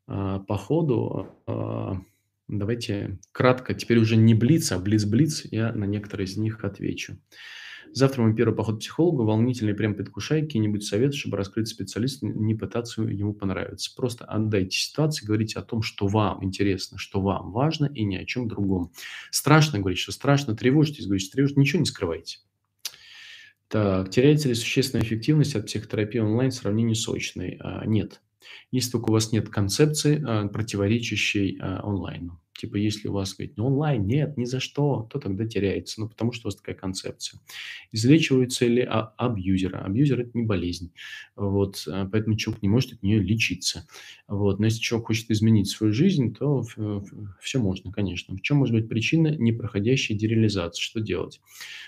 а, 0.07 0.39
по 0.39 0.57
ходу. 0.57 1.29
Давайте 2.49 3.19
кратко, 3.31 3.73
теперь 3.73 3.99
уже 3.99 4.17
не 4.17 4.33
блиц, 4.33 4.73
а 4.73 4.79
блиц-блиц, 4.79 5.45
я 5.49 5.71
на 5.71 5.85
некоторые 5.85 6.25
из 6.25 6.35
них 6.35 6.65
отвечу. 6.65 7.17
Завтра 7.93 8.21
мой 8.21 8.35
первый 8.35 8.55
поход 8.55 8.77
к 8.77 8.79
психологу, 8.79 9.25
волнительный, 9.25 9.73
прям 9.73 9.95
предвкушай 9.95 10.41
какие-нибудь 10.41 10.83
советы, 10.83 11.17
чтобы 11.17 11.37
раскрыть 11.37 11.67
специалиста, 11.67 12.25
не 12.25 12.55
пытаться 12.55 13.01
ему 13.01 13.33
понравиться. 13.33 13.91
Просто 13.95 14.25
отдайте 14.25 14.77
ситуации, 14.77 15.25
говорите 15.25 15.59
о 15.59 15.63
том, 15.63 15.81
что 15.81 16.07
вам 16.07 16.43
интересно, 16.43 16.97
что 16.97 17.21
вам 17.21 17.51
важно, 17.51 17.85
и 17.85 18.03
ни 18.03 18.15
о 18.15 18.25
чем 18.25 18.47
другом. 18.47 18.91
Страшно 19.31 19.79
говорить, 19.79 19.99
что 19.99 20.11
страшно, 20.11 20.55
тревожитесь, 20.55 21.05
говорите, 21.05 21.25
что 21.25 21.35
тревожитесь, 21.35 21.57
ничего 21.57 21.79
не 21.79 21.85
скрывайте. 21.85 22.39
Так, 23.67 24.09
теряется 24.09 24.49
ли 24.49 24.53
существенная 24.53 25.05
эффективность 25.05 25.55
от 25.55 25.65
психотерапии 25.65 26.19
онлайн 26.19 26.51
в 26.51 26.55
сравнении 26.55 26.93
с 26.93 27.07
очной? 27.07 27.57
А, 27.61 27.85
нет. 27.85 28.21
Если 28.69 28.91
только 28.91 29.09
у 29.09 29.13
вас 29.13 29.31
нет 29.31 29.49
концепции, 29.49 30.21
а, 30.27 30.47
противоречащей 30.49 31.57
а, 31.61 31.81
онлайну. 31.83 32.41
Типа, 32.57 32.75
если 32.75 33.07
у 33.07 33.13
вас 33.13 33.33
говорит, 33.33 33.57
ну, 33.57 33.67
онлайн 33.67 34.05
нет, 34.05 34.37
ни 34.37 34.45
за 34.45 34.59
что, 34.59 35.07
то 35.09 35.19
тогда 35.19 35.45
теряется. 35.45 36.01
Ну, 36.01 36.09
потому 36.09 36.31
что 36.31 36.47
у 36.47 36.49
вас 36.49 36.55
такая 36.55 36.75
концепция. 36.75 37.39
Излечивается 37.91 38.67
ли 38.67 38.81
а, 38.81 39.13
абьюзера? 39.17 39.79
Абьюзер– 39.79 40.19
это 40.21 40.31
не 40.33 40.43
болезнь. 40.43 40.91
Вот, 41.35 41.83
а, 41.87 42.07
поэтому 42.07 42.35
человек 42.35 42.61
не 42.61 42.69
может 42.69 42.93
от 42.93 43.03
нее 43.03 43.19
лечиться. 43.19 43.87
Вот, 44.27 44.59
но 44.59 44.65
если 44.65 44.79
человек 44.79 45.07
хочет 45.07 45.31
изменить 45.31 45.69
свою 45.69 45.93
жизнь, 45.93 46.35
то 46.35 46.63
все 47.41 47.59
можно, 47.59 47.91
конечно. 47.91 48.35
В 48.35 48.41
чем 48.41 48.57
может 48.57 48.75
быть 48.75 48.89
причина 48.89 49.35
непроходящей 49.37 50.15
дереализации? 50.15 50.81
Что 50.81 50.99
делать? 50.99 51.41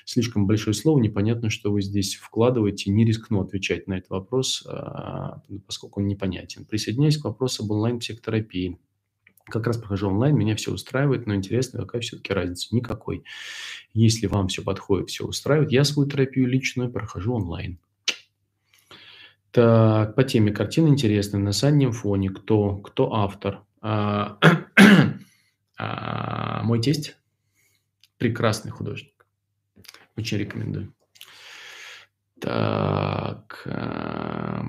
Слишком 0.06 0.48
большое 0.48 0.74
слово, 0.74 1.00
непонятно, 1.00 1.50
что 1.50 1.72
вы 1.72 1.82
здесь 1.82 2.16
вкладываете. 2.16 2.90
Не 2.90 3.06
рискну 3.06 3.42
отвечать 3.42 3.88
на 3.88 3.98
этот 3.98 4.10
вопрос, 4.10 4.66
а, 4.66 5.42
поскольку 5.68 6.00
он 6.00 6.08
непонятен. 6.08 6.66
Присоединяюсь 6.66 7.18
к 7.18 7.26
вопросу 7.26 7.64
об 7.64 7.72
онлайн-психотерапии. 7.72 8.80
Как 9.46 9.68
раз 9.68 9.78
прохожу 9.78 10.10
онлайн, 10.10 10.36
меня 10.38 10.56
все 10.56 10.72
устраивает, 10.72 11.28
но 11.28 11.36
интересно, 11.36 11.80
какая 11.82 12.02
все-таки 12.02 12.34
разница? 12.34 12.74
Никакой. 12.74 13.24
Если 13.94 14.28
вам 14.28 14.48
все 14.48 14.64
подходит, 14.64 15.10
все 15.10 15.26
устраивает, 15.26 15.72
я 15.72 15.84
свою 15.84 16.10
терапию 16.10 16.48
личную 16.48 16.90
прохожу 16.90 17.34
онлайн. 17.36 17.80
Так, 19.52 20.16
по 20.16 20.24
теме 20.24 20.52
картины 20.52 20.88
интересны. 20.88 21.38
На 21.38 21.52
заднем 21.52 21.92
фоне 21.92 22.30
кто, 22.30 22.78
кто 22.78 23.14
автор? 23.14 23.64
А, 23.82 24.40
а, 25.78 26.64
мой 26.64 26.82
тесть 26.82 27.16
прекрасный 28.18 28.72
художник. 28.72 29.28
Очень 30.16 30.40
рекомендую. 30.40 30.94
Так, 32.40 33.62
а, 33.68 34.66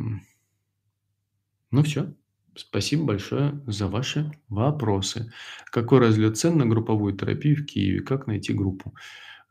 ну 1.71 1.83
все. 1.83 2.13
Спасибо 2.57 3.05
большое 3.05 3.61
за 3.67 3.89
ваши 3.89 4.31
вопросы. 4.49 5.33
Какой 5.67 5.99
разлет 5.99 6.39
цен 6.39 6.57
на 6.59 6.67
групповую 6.67 7.17
терапию 7.17 7.57
в 7.57 7.67
Киеве? 7.67 8.01
Как 8.01 8.27
найти 8.27 8.53
группу? 8.53 8.95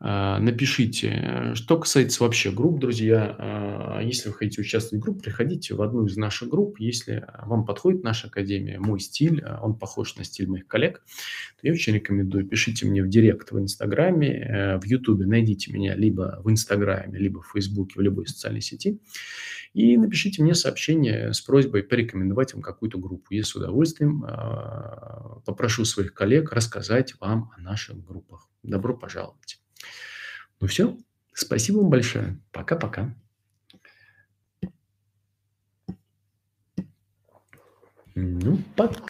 А, 0.06 0.38
напишите. 0.38 1.52
Что 1.54 1.78
касается 1.78 2.22
вообще 2.24 2.50
групп, 2.50 2.78
друзья, 2.78 3.34
а, 3.38 4.00
если 4.02 4.28
вы 4.28 4.34
хотите 4.34 4.60
участвовать 4.60 5.00
в 5.00 5.02
группе, 5.02 5.22
приходите 5.22 5.72
в 5.72 5.80
одну 5.80 6.04
из 6.04 6.18
наших 6.18 6.50
групп. 6.50 6.78
Если 6.78 7.24
вам 7.46 7.64
подходит 7.64 8.02
наша 8.02 8.26
академия, 8.26 8.78
мой 8.78 9.00
стиль, 9.00 9.42
он 9.62 9.78
похож 9.78 10.14
на 10.16 10.24
стиль 10.24 10.46
моих 10.46 10.66
коллег, 10.66 11.02
то 11.58 11.66
я 11.66 11.72
очень 11.72 11.94
рекомендую. 11.94 12.46
Пишите 12.46 12.84
мне 12.84 13.02
в 13.02 13.08
директ 13.08 13.50
в 13.50 13.58
Инстаграме, 13.58 14.28
э, 14.28 14.78
в 14.78 14.84
Ютубе. 14.84 15.24
Найдите 15.24 15.72
меня 15.72 15.94
либо 15.94 16.38
в 16.44 16.50
Инстаграме, 16.50 17.18
либо 17.18 17.40
в 17.40 17.52
Фейсбуке, 17.54 17.94
в 17.96 18.02
любой 18.02 18.26
социальной 18.26 18.60
сети. 18.60 19.00
И 19.72 19.96
напишите 19.96 20.42
мне 20.42 20.54
сообщение 20.54 21.32
с 21.32 21.40
просьбой 21.40 21.82
порекомендовать 21.82 22.52
вам 22.52 22.62
какую-то 22.62 22.98
группу. 22.98 23.32
Я 23.32 23.42
с 23.42 23.56
удовольствием 23.56 24.20
попрошу 25.46 25.86
своих 25.86 26.12
коллег 26.12 26.52
рассказать 26.52 27.14
вам 27.20 27.52
о 27.56 27.60
наших 27.62 28.04
группах. 28.04 28.50
Добро 28.62 28.94
пожаловать. 28.94 29.63
Ну 30.60 30.66
все, 30.66 30.96
спасибо 31.32 31.78
вам 31.78 31.90
большое. 31.90 32.40
Пока-пока. 32.52 33.14
Ну, 38.14 38.58
пока. 38.76 39.00